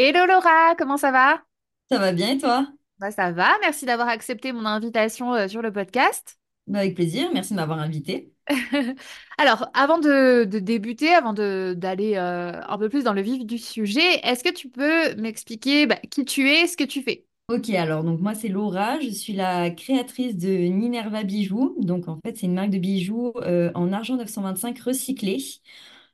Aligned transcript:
Hello 0.00 0.26
Laura, 0.26 0.74
comment 0.76 0.96
ça 0.96 1.12
va? 1.12 1.44
Ça 1.90 1.98
va 1.98 2.12
bien 2.12 2.30
et 2.32 2.38
toi? 2.38 2.72
Bah, 2.98 3.10
ça 3.10 3.32
va, 3.32 3.58
merci 3.60 3.84
d'avoir 3.86 4.08
accepté 4.08 4.52
mon 4.52 4.64
invitation 4.66 5.34
euh, 5.34 5.48
sur 5.48 5.62
le 5.62 5.72
podcast. 5.72 6.38
Bah, 6.66 6.78
avec 6.80 6.94
plaisir, 6.94 7.30
merci 7.34 7.52
de 7.52 7.56
m'avoir 7.56 7.80
invité. 7.80 8.32
Alors, 9.38 9.68
avant 9.74 9.98
de, 9.98 10.44
de 10.44 10.58
débuter, 10.58 11.14
avant 11.14 11.32
de 11.32 11.74
d'aller 11.76 12.16
euh, 12.16 12.60
un 12.66 12.78
peu 12.78 12.88
plus 12.88 13.04
dans 13.04 13.12
le 13.12 13.22
vif 13.22 13.44
du 13.46 13.58
sujet, 13.58 14.20
est-ce 14.26 14.42
que 14.42 14.52
tu 14.52 14.68
peux 14.68 15.14
m'expliquer 15.16 15.86
bah, 15.86 15.96
qui 16.10 16.24
tu 16.24 16.48
es, 16.50 16.66
ce 16.66 16.76
que 16.76 16.84
tu 16.84 17.02
fais? 17.02 17.26
Ok, 17.48 17.68
alors 17.70 18.04
donc 18.04 18.20
moi 18.20 18.34
c'est 18.36 18.46
Laura, 18.48 19.00
je 19.00 19.08
suis 19.08 19.32
la 19.32 19.70
créatrice 19.70 20.36
de 20.36 20.48
Minerva 20.68 21.24
Bijoux. 21.24 21.74
Donc 21.80 22.06
en 22.06 22.16
fait 22.24 22.36
c'est 22.36 22.46
une 22.46 22.54
marque 22.54 22.70
de 22.70 22.78
bijoux 22.78 23.32
euh, 23.38 23.72
en 23.74 23.92
argent 23.92 24.16
925 24.16 24.78
recyclé. 24.78 25.38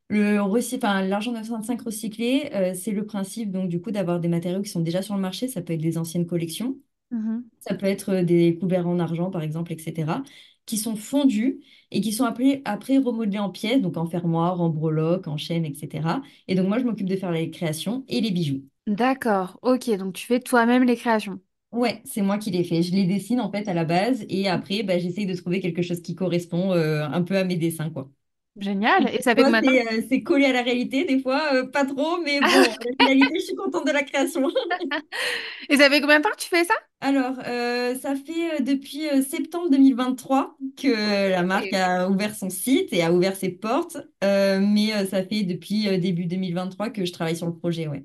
Le 0.09 0.41
enfin, 0.41 1.02
l'argent 1.02 1.32
925 1.32 1.82
recyclé, 1.82 2.50
euh, 2.54 2.75
c'est 2.75 2.93
le 2.93 3.04
principe 3.07 3.50
donc 3.50 3.68
du 3.68 3.80
coup 3.80 3.91
d'avoir 3.91 4.21
des 4.21 4.29
matériaux 4.29 4.62
qui 4.62 4.68
sont 4.71 4.80
déjà 4.80 5.02
sur 5.02 5.14
le 5.16 5.21
marché. 5.21 5.48
Ça 5.48 5.62
peut 5.62 5.72
être 5.72 5.80
des 5.80 5.99
anciennes 5.99 6.26
collections, 6.26 6.79
Mhm. 7.11 7.50
ça 7.61 7.75
peut 7.75 7.86
être 7.86 8.11
euh, 8.11 8.25
des 8.25 8.58
couverts 8.58 8.89
en 8.89 8.99
argent 9.00 9.30
par 9.30 9.43
exemple, 9.43 9.72
etc. 9.72 10.22
qui 10.66 10.79
sont 10.79 10.96
fondus 10.96 11.61
et 11.93 12.00
qui 12.03 12.13
sont 12.13 12.25
après, 12.27 12.63
après 12.66 12.99
remodelés 12.99 13.39
en 13.40 13.50
pièces, 13.50 13.82
donc 13.82 13.96
en 13.99 14.07
fermoir, 14.07 14.61
en 14.61 14.71
breloque, 14.71 15.29
en 15.29 15.36
chaîne, 15.39 15.64
etc. 15.66 16.22
Et 16.49 16.54
donc 16.57 16.68
moi 16.68 16.79
je 16.79 16.85
m'occupe 16.85 17.08
de 17.08 17.16
faire 17.16 17.32
les 17.32 17.50
créations 17.50 18.04
et 18.08 18.21
les 18.22 18.30
bijoux. 18.32 18.63
D'accord, 18.88 19.58
ok, 19.63 19.91
donc 19.96 20.14
tu 20.14 20.27
fais 20.27 20.41
toi-même 20.41 20.82
les 20.85 20.96
créations. 20.96 21.41
Ouais, 21.72 22.00
c'est 22.07 22.22
moi 22.22 22.38
qui 22.38 22.50
les 22.50 22.64
fais. 22.64 22.82
Je 22.82 22.93
les 22.93 23.04
dessine 23.04 23.41
en 23.41 23.50
fait 23.50 23.68
à 23.68 23.75
la 23.75 23.85
base 23.85 24.25
et 24.29 24.49
après, 24.49 24.82
bah, 24.82 24.99
j'essaye 24.99 25.27
de 25.27 25.35
trouver 25.35 25.61
quelque 25.61 25.82
chose 25.82 26.00
qui 26.00 26.14
correspond 26.14 26.72
euh, 26.72 27.04
un 27.07 27.22
peu 27.22 27.36
à 27.36 27.44
mes 27.44 27.57
dessins, 27.57 27.91
quoi. 27.91 28.11
Génial, 28.58 29.10
Et 29.14 29.20
ça 29.22 29.34
fait 29.34 29.42
Toi, 29.42 29.44
combien 29.44 29.60
de 29.60 29.66
temps? 29.66 29.72
c'est 29.72 29.98
euh, 29.98 30.02
c'est 30.08 30.22
collé 30.22 30.46
à 30.46 30.52
la 30.52 30.62
réalité, 30.62 31.04
des 31.04 31.20
fois, 31.20 31.42
euh, 31.52 31.66
pas 31.66 31.84
trop, 31.84 32.19
mais 32.24 32.41
bon, 32.41 32.46
la 32.50 33.06
finalité, 33.06 33.38
je 33.38 33.44
suis 33.44 33.55
contente 33.55 33.86
de 33.86 33.92
la 33.92 34.02
création. 34.02 34.48
Et 35.69 35.77
ça 35.77 35.91
fait 35.91 36.00
combien 36.00 36.19
de 36.19 36.22
temps 36.24 36.30
que 36.30 36.42
tu 36.42 36.48
fais 36.48 36.64
ça? 36.64 36.74
Alors, 37.00 37.34
euh, 37.46 37.94
ça 37.96 38.14
fait 38.14 38.60
euh, 38.60 38.62
depuis 38.64 39.02
septembre 39.28 39.68
2023 39.70 40.56
que 40.76 41.30
la 41.30 41.42
marque 41.42 41.72
a 41.74 42.08
ouvert 42.08 42.34
son 42.34 42.48
site 42.48 42.92
et 42.92 43.02
a 43.02 43.12
ouvert 43.12 43.36
ses 43.36 43.50
portes, 43.50 43.98
mais 44.22 45.06
ça 45.10 45.22
fait 45.22 45.42
depuis 45.42 45.98
début 45.98 46.24
2023 46.24 46.91
que 46.91 47.04
je 47.04 47.12
travaille 47.12 47.36
sur 47.36 47.46
le 47.46 47.54
projet, 47.54 47.88
ouais. 47.88 48.04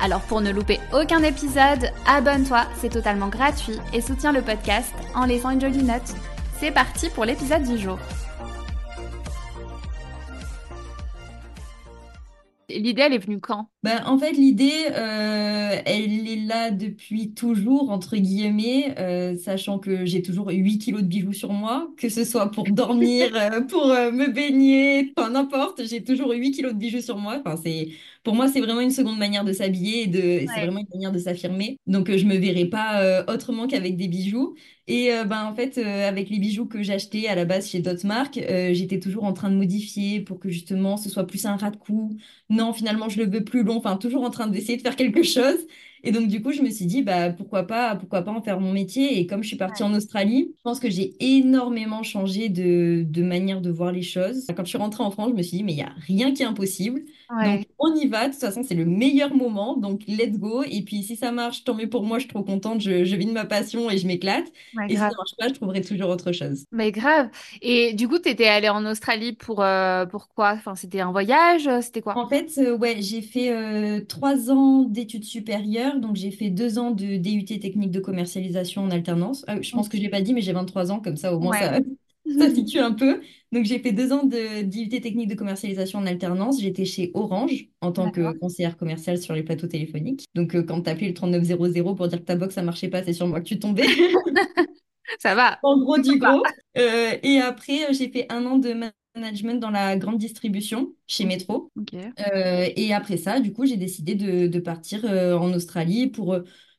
Alors 0.00 0.20
pour 0.22 0.40
ne 0.40 0.50
louper 0.50 0.80
aucun 0.92 1.22
épisode, 1.22 1.90
abonne-toi, 2.06 2.66
c'est 2.76 2.90
totalement 2.90 3.28
gratuit 3.28 3.78
et 3.92 4.00
soutiens 4.00 4.32
le 4.32 4.42
podcast 4.42 4.92
en 5.14 5.24
laissant 5.24 5.50
une 5.50 5.60
jolie 5.60 5.82
note. 5.82 6.14
C'est 6.58 6.72
parti 6.72 7.08
pour 7.10 7.24
l'épisode 7.24 7.62
du 7.64 7.78
jour. 7.78 7.98
L'idée, 12.68 13.02
elle 13.02 13.14
est 13.14 13.18
venue 13.18 13.40
quand? 13.40 13.68
Ben, 13.84 14.02
en 14.06 14.18
fait, 14.18 14.32
l'idée, 14.32 14.72
euh, 14.92 15.82
elle 15.84 16.26
est 16.26 16.36
là 16.36 16.70
depuis 16.70 17.34
toujours, 17.34 17.90
entre 17.90 18.16
guillemets, 18.16 18.94
euh, 18.98 19.36
sachant 19.36 19.78
que 19.78 20.06
j'ai 20.06 20.22
toujours 20.22 20.48
8 20.48 20.78
kilos 20.78 21.02
de 21.02 21.06
bijoux 21.06 21.34
sur 21.34 21.52
moi, 21.52 21.92
que 21.98 22.08
ce 22.08 22.24
soit 22.24 22.50
pour 22.50 22.70
dormir, 22.70 23.28
euh, 23.36 23.60
pour 23.60 23.90
euh, 23.90 24.10
me 24.10 24.28
baigner, 24.28 25.12
enfin 25.18 25.28
n'importe, 25.28 25.84
j'ai 25.86 26.02
toujours 26.02 26.30
8 26.32 26.52
kilos 26.52 26.72
de 26.72 26.78
bijoux 26.78 27.02
sur 27.02 27.18
moi. 27.18 27.42
Enfin, 27.44 27.60
c'est, 27.62 27.90
pour 28.22 28.34
moi, 28.34 28.48
c'est 28.48 28.60
vraiment 28.62 28.80
une 28.80 28.90
seconde 28.90 29.18
manière 29.18 29.44
de 29.44 29.52
s'habiller 29.52 30.04
et 30.04 30.06
de, 30.06 30.46
c'est 30.50 30.60
Ouais. 30.60 30.60
vraiment 30.60 30.80
une 30.80 30.88
manière 30.94 31.12
de 31.12 31.18
s'affirmer. 31.18 31.78
Donc, 31.86 32.08
euh, 32.08 32.16
je 32.16 32.24
me 32.24 32.36
verrai 32.36 32.64
pas 32.64 33.02
euh, 33.02 33.24
autrement 33.28 33.66
qu'avec 33.66 33.98
des 33.98 34.08
bijoux. 34.08 34.54
Et 34.86 35.12
euh, 35.12 35.24
ben, 35.24 35.44
en 35.44 35.54
fait, 35.54 35.76
euh, 35.78 36.08
avec 36.08 36.30
les 36.30 36.38
bijoux 36.38 36.66
que 36.66 36.82
j'achetais 36.82 37.26
à 37.28 37.34
la 37.34 37.44
base 37.44 37.68
chez 37.68 37.80
d'autres 37.80 38.06
marques, 38.06 38.38
euh, 38.38 38.72
j'étais 38.74 38.98
toujours 39.00 39.24
en 39.24 39.32
train 39.34 39.50
de 39.50 39.56
modifier 39.56 40.20
pour 40.20 40.38
que 40.40 40.48
justement 40.50 40.96
ce 40.96 41.08
soit 41.10 41.26
plus 41.26 41.44
un 41.46 41.56
ras 41.56 41.70
de 41.70 41.76
cou 41.76 42.16
non, 42.50 42.72
finalement, 42.72 43.08
je 43.08 43.18
le 43.22 43.28
veux 43.30 43.44
plus 43.44 43.62
long, 43.62 43.73
enfin, 43.78 43.96
toujours 43.96 44.24
en 44.24 44.30
train 44.30 44.46
d'essayer 44.46 44.76
de 44.76 44.82
faire 44.82 44.96
quelque 44.96 45.22
chose. 45.22 45.58
Et 46.02 46.12
donc, 46.12 46.28
du 46.28 46.42
coup, 46.42 46.52
je 46.52 46.60
me 46.62 46.70
suis 46.70 46.84
dit, 46.86 47.02
bah, 47.02 47.30
pourquoi 47.30 47.66
pas, 47.66 47.96
pourquoi 47.96 48.22
pas 48.22 48.30
en 48.30 48.42
faire 48.42 48.60
mon 48.60 48.72
métier. 48.72 49.18
Et 49.18 49.26
comme 49.26 49.42
je 49.42 49.48
suis 49.48 49.56
partie 49.56 49.82
en 49.82 49.94
Australie, 49.94 50.52
je 50.56 50.62
pense 50.62 50.78
que 50.80 50.90
j'ai 50.90 51.16
énormément 51.20 52.02
changé 52.02 52.48
de, 52.50 53.04
de 53.08 53.22
manière 53.22 53.60
de 53.62 53.70
voir 53.70 53.90
les 53.92 54.02
choses. 54.02 54.46
Quand 54.54 54.64
je 54.64 54.68
suis 54.68 54.78
rentrée 54.78 55.02
en 55.02 55.10
France, 55.10 55.30
je 55.30 55.36
me 55.36 55.42
suis 55.42 55.56
dit, 55.58 55.64
mais 55.64 55.72
il 55.72 55.76
n'y 55.76 55.82
a 55.82 55.94
rien 56.06 56.32
qui 56.34 56.42
est 56.42 56.46
impossible. 56.46 57.02
Donc, 57.40 57.66
on 57.78 57.94
y 57.96 58.06
va. 58.08 58.28
De 58.28 58.32
toute 58.32 58.40
façon, 58.40 58.62
c'est 58.62 58.74
le 58.74 58.84
meilleur 58.86 59.34
moment. 59.34 59.76
Donc, 59.76 60.02
let's 60.06 60.38
go. 60.38 60.62
Et 60.64 60.82
puis, 60.82 61.02
si 61.02 61.16
ça 61.16 61.32
marche, 61.32 61.64
tant 61.64 61.74
mieux 61.74 61.88
pour 61.88 62.04
moi. 62.04 62.18
Je 62.18 62.22
suis 62.24 62.30
trop 62.30 62.44
contente. 62.44 62.80
Je, 62.80 63.04
je 63.04 63.16
vis 63.16 63.26
de 63.26 63.32
ma 63.32 63.44
passion 63.46 63.90
et 63.90 63.98
je 63.98 64.06
m'éclate. 64.06 64.52
ouais, 64.74 64.88
Et 64.88 64.96
si 64.96 65.02
ça 65.04 65.14
marche 65.16 65.34
pas, 65.38 65.48
je 65.48 65.54
trouverai 65.54 65.80
toujours 65.82 66.08
autre 66.10 66.32
chose. 66.32 66.64
Mais 66.72 66.90
grave. 66.90 67.30
Et 67.62 67.92
du 67.94 68.08
coup, 68.08 68.18
t'étais 68.18 68.48
allée 68.48 68.68
en 68.68 68.84
Australie 68.86 69.32
pour, 69.32 69.62
euh, 69.62 70.06
pour 70.06 70.28
quoi? 70.28 70.52
Enfin, 70.52 70.74
c'était 70.74 71.00
un 71.00 71.12
voyage? 71.12 71.68
euh, 71.68 71.80
C'était 71.80 72.02
quoi? 72.02 72.16
En 72.16 72.28
fait, 72.28 72.58
euh, 72.58 72.76
ouais, 72.78 73.02
j'ai 73.02 73.22
fait 73.22 73.50
euh, 73.52 74.00
trois 74.04 74.48
ans 74.50 74.82
d'études 74.84 75.24
supérieures, 75.24 75.98
donc 75.98 76.14
j'ai 76.14 76.30
fait 76.30 76.48
deux 76.50 76.78
ans 76.78 76.92
de 76.92 77.16
DUT 77.16 77.58
technique 77.58 77.90
de 77.90 77.98
commercialisation 77.98 78.82
en 78.84 78.90
alternance. 78.92 79.44
Je 79.60 79.72
pense 79.74 79.88
que 79.88 79.96
je 79.96 80.02
Ok. 80.02 80.04
l'ai 80.04 80.08
pas 80.08 80.20
dit, 80.22 80.32
mais 80.32 80.40
j'ai 80.40 80.52
23 80.52 80.92
ans, 80.92 81.00
comme 81.00 81.16
ça 81.16 81.34
au 81.34 81.40
moins 81.40 81.52
Ouais. 81.52 81.58
ça, 81.58 81.80
ça 82.38 82.54
situe 82.54 82.78
un 82.80 82.92
peu. 82.92 83.20
Donc 83.52 83.64
j'ai 83.64 83.78
fait 83.78 83.92
deux 83.92 84.12
ans 84.12 84.24
de 84.24 84.62
DUT 84.62 84.88
technique 84.88 85.28
de 85.28 85.34
commercialisation 85.34 85.98
en 86.00 86.06
alternance. 86.06 86.60
J'étais 86.60 86.84
chez 86.84 87.10
Orange 87.14 87.68
en 87.80 87.92
tant 87.92 88.10
que 88.10 88.36
conseillère 88.38 88.76
commerciale 88.76 89.18
sur 89.18 89.34
les 89.34 89.42
plateaux 89.42 89.68
téléphoniques. 89.68 90.24
Donc 90.34 90.54
euh, 90.56 90.62
quand 90.62 90.82
tu 90.82 90.90
appelais 90.90 91.08
le 91.08 91.14
3900 91.14 91.94
pour 91.94 92.08
dire 92.08 92.18
que 92.18 92.24
ta 92.24 92.36
box 92.36 92.54
ça 92.54 92.62
marchait 92.62 92.88
pas, 92.88 93.02
c'est 93.02 93.12
sur 93.12 93.26
moi 93.26 93.40
que 93.40 93.46
tu 93.46 93.58
tombais. 93.58 93.86
Ça 95.18 95.34
va. 95.34 95.58
En 95.62 95.78
gros 95.78 95.98
du 95.98 96.18
gros. 96.18 96.42
Euh, 96.76 97.16
et 97.22 97.38
après, 97.38 97.84
euh, 97.84 97.92
j'ai 97.92 98.10
fait 98.10 98.26
un 98.30 98.44
an 98.46 98.58
de 98.58 98.74
management 99.14 99.60
dans 99.60 99.70
la 99.70 99.96
grande 99.96 100.18
distribution 100.18 100.92
chez. 101.06 101.24
Metro. 101.24 101.70
Euh, 101.94 102.68
et 102.76 102.92
après 102.92 103.16
ça, 103.16 103.40
du 103.40 103.52
coup, 103.52 103.66
j'ai 103.66 103.76
décidé 103.76 104.14
de, 104.14 104.46
de 104.46 104.58
partir 104.58 105.04
en 105.04 105.52
Australie 105.52 106.08
pour 106.08 106.36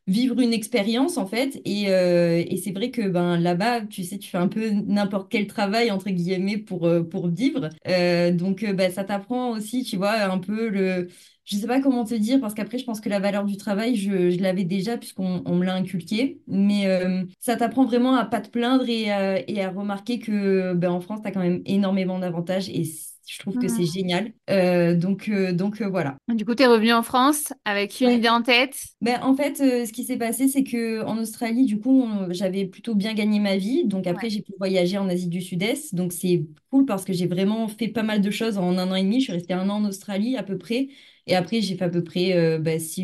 vivre 0.08 0.40
une 0.40 0.54
expérience, 0.54 1.18
en 1.18 1.26
fait. 1.26 1.62
Et, 1.66 1.90
euh, 1.92 2.44
et 2.48 2.58
c'est 2.58 2.72
vrai 2.72 2.92
que 2.92 3.08
ben, 3.08 3.40
là-bas, 3.40 3.82
tu 3.82 4.04
sais, 4.04 4.18
tu 4.20 4.30
fais 4.30 4.38
un 4.38 4.48
peu 4.48 4.70
n'importe 4.70 5.32
quel 5.32 5.48
travail, 5.48 5.92
entre 5.92 6.10
guillemets, 6.10 6.58
pour, 6.58 6.86
euh, 6.88 7.04
pour 7.04 7.28
vivre. 7.30 7.70
Euh, 7.88 8.32
donc, 8.32 8.64
ben, 8.66 8.92
ça 8.92 9.04
t'apprend 9.04 9.52
aussi, 9.52 9.84
tu 9.84 9.98
vois, 9.98 10.14
un 10.24 10.38
peu 10.40 10.70
le... 10.70 11.08
Je 11.46 11.58
sais 11.58 11.68
pas 11.68 11.80
comment 11.80 12.06
te 12.06 12.16
dire, 12.16 12.40
parce 12.42 12.54
qu'après, 12.56 12.80
je 12.80 12.86
pense 12.86 13.00
que 13.02 13.10
la 13.10 13.20
valeur 13.20 13.46
du 13.46 13.56
travail, 13.58 13.96
je, 13.96 14.32
je 14.32 14.40
l'avais 14.42 14.64
déjà, 14.64 14.98
puisqu'on 14.98 15.44
on 15.46 15.56
me 15.56 15.66
l'a 15.66 15.76
inculqué. 15.76 16.42
Mais 16.48 16.88
euh, 16.88 17.24
ça 17.40 17.56
t'apprend 17.56 17.86
vraiment 17.86 18.16
à 18.16 18.26
pas 18.26 18.42
te 18.42 18.50
plaindre 18.50 18.88
et, 18.90 19.12
à- 19.12 19.48
et 19.50 19.62
à 19.62 19.70
remarquer 19.70 20.20
que 20.20 20.74
ben, 20.74 20.90
en 20.92 21.02
France, 21.02 21.22
tu 21.22 21.28
as 21.28 21.32
quand 21.32 21.42
même 21.42 21.62
énormément 21.66 22.18
d'avantages. 22.20 22.70
Et 22.70 22.84
je 23.26 23.40
trouve 23.40 23.58
que 23.58 23.68
c'est 23.68 23.84
Hmm. 23.84 23.86
génial. 23.86 24.34
Euh, 24.50 24.96
donc, 24.96 25.30
euh, 25.30 25.54
donc 25.54 25.82
euh, 25.82 25.88
voilà. 25.90 26.18
Du 26.28 26.46
coup, 26.46 26.56
t'es 26.56 26.66
revenue 26.68 26.94
en 26.94 27.04
France 27.04 27.54
avec 27.66 28.00
une 28.02 28.10
Ouais. 28.10 28.20
idée 28.20 28.30
en 28.30 28.42
tête? 28.42 28.76
Ben, 29.02 29.22
en 29.24 29.36
fait, 29.36 29.58
ce 29.58 29.92
qui 29.94 30.06
s'est 30.06 30.18
passé, 30.18 30.48
c'est 30.48 30.64
que 30.64 31.04
en 31.06 31.18
Australie, 31.20 31.66
du 31.66 31.80
coup, 31.80 32.08
j'avais 32.32 32.66
plutôt 32.66 32.96
bien 32.96 33.14
gagné 33.14 33.40
ma 33.40 33.58
vie. 33.58 33.86
Donc 33.86 34.08
après, 34.08 34.30
Ouais. 34.30 34.32
j'ai 34.32 34.42
pu 34.42 34.54
voyager 34.60 34.98
en 34.98 35.10
Asie 35.10 35.28
du 35.28 35.42
Sud-Est. 35.42 35.96
Donc 35.96 36.14
c'est 36.14 36.46
cool 36.72 36.86
parce 36.86 37.06
que 37.06 37.14
j'ai 37.14 37.28
vraiment 37.28 37.68
fait 37.68 37.90
pas 37.90 38.04
mal 38.04 38.22
de 38.22 38.32
choses 38.32 38.58
en 38.58 38.78
un 38.78 38.92
an 38.92 38.96
et 38.96 39.04
demi. 39.04 39.20
Je 39.20 39.26
suis 39.26 39.34
restée 39.34 39.54
un 39.54 39.70
an 39.70 39.76
en 39.78 39.86
Australie 39.86 40.38
à 40.38 40.44
peu 40.44 40.58
près. 40.58 40.90
Et 41.28 41.36
après, 41.36 41.62
j'ai 41.62 41.76
fait 41.76 41.86
à 41.86 41.90
peu 41.90 42.04
près 42.04 42.34
euh, 42.38 42.60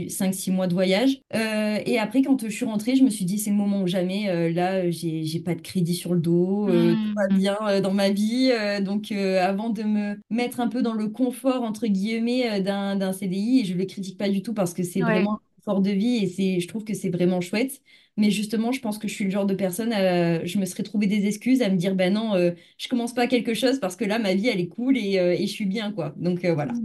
cinq, 0.09 0.33
six 0.33 0.51
mois 0.51 0.68
de 0.68 0.73
voyage. 0.73 1.21
Euh, 1.33 1.79
et 1.85 1.97
après, 2.00 2.21
quand 2.21 2.44
je 2.44 2.50
suis 2.53 2.65
rentrée, 2.65 2.95
je 2.95 3.03
me 3.03 3.09
suis 3.09 3.25
dit, 3.25 3.39
c'est 3.39 3.50
le 3.50 3.56
moment 3.56 3.81
ou 3.81 3.88
jamais. 3.88 4.29
Euh, 4.29 4.51
là, 4.51 4.89
j'ai, 4.91 5.23
j'ai 5.23 5.39
pas 5.39 5.56
de 5.56 5.62
crédit 5.62 5.95
sur 5.95 6.13
le 6.13 6.19
dos. 6.21 6.69
euh, 6.69 6.95
tout 6.95 7.09
va 7.15 7.27
bien 7.27 7.57
dans 7.81 7.94
ma 7.94 8.09
vie. 8.12 8.51
Donc 8.83 9.12
avant 9.12 9.69
de 9.69 9.83
me 9.83 10.19
mettre 10.29 10.59
un 10.59 10.68
peu 10.68 10.81
dans 10.81 10.94
le 10.94 11.07
confort, 11.09 11.63
entre 11.63 11.88
guillemets, 11.88 12.62
d'un, 12.62 12.95
d'un 12.95 13.13
CDI, 13.13 13.59
et 13.62 13.65
je 13.65 13.73
ne 13.73 13.79
le 13.79 13.85
critique 13.85 14.18
pas 14.18 14.29
du 14.29 14.41
tout 14.41 14.53
parce 14.53 14.73
que 14.73 14.83
c'est 14.83 15.01
Ouais. 15.01 15.03
vraiment 15.03 15.39
fort 15.63 15.81
de 15.81 15.91
vie 15.91 16.18
et 16.23 16.27
c'est, 16.27 16.59
je 16.59 16.68
trouve 16.68 16.83
que 16.83 16.94
c'est 16.95 17.09
vraiment 17.09 17.39
chouette. 17.41 17.81
Mais 18.18 18.29
justement, 18.31 18.71
je 18.71 18.81
pense 18.81 18.97
que 18.97 19.07
je 19.07 19.13
suis 19.13 19.23
le 19.25 19.29
genre 19.31 19.45
de 19.45 19.53
personne, 19.56 19.94
à- 19.94 20.44
je 20.45 20.57
me 20.57 20.65
serais 20.65 20.83
trouvé 20.83 21.07
des 21.07 21.25
excuses 21.27 21.62
à 21.62 21.69
me 21.69 21.75
dire, 21.77 21.95
ben 21.95 22.13
non, 22.13 22.35
euh, 22.35 22.51
je 22.77 22.88
commence 22.88 23.13
pas 23.13 23.27
quelque 23.27 23.53
chose 23.53 23.79
parce 23.79 23.95
que 23.95 24.06
là, 24.06 24.19
ma 24.19 24.33
vie, 24.33 24.47
elle 24.47 24.59
est 24.59 24.68
cool 24.68 24.97
et, 24.97 25.19
euh, 25.19 25.33
et 25.33 25.47
je 25.47 25.51
suis 25.53 25.65
bien, 25.65 25.91
quoi. 25.91 26.13
Donc 26.18 26.44
euh, 26.45 26.53
voilà, 26.53 26.79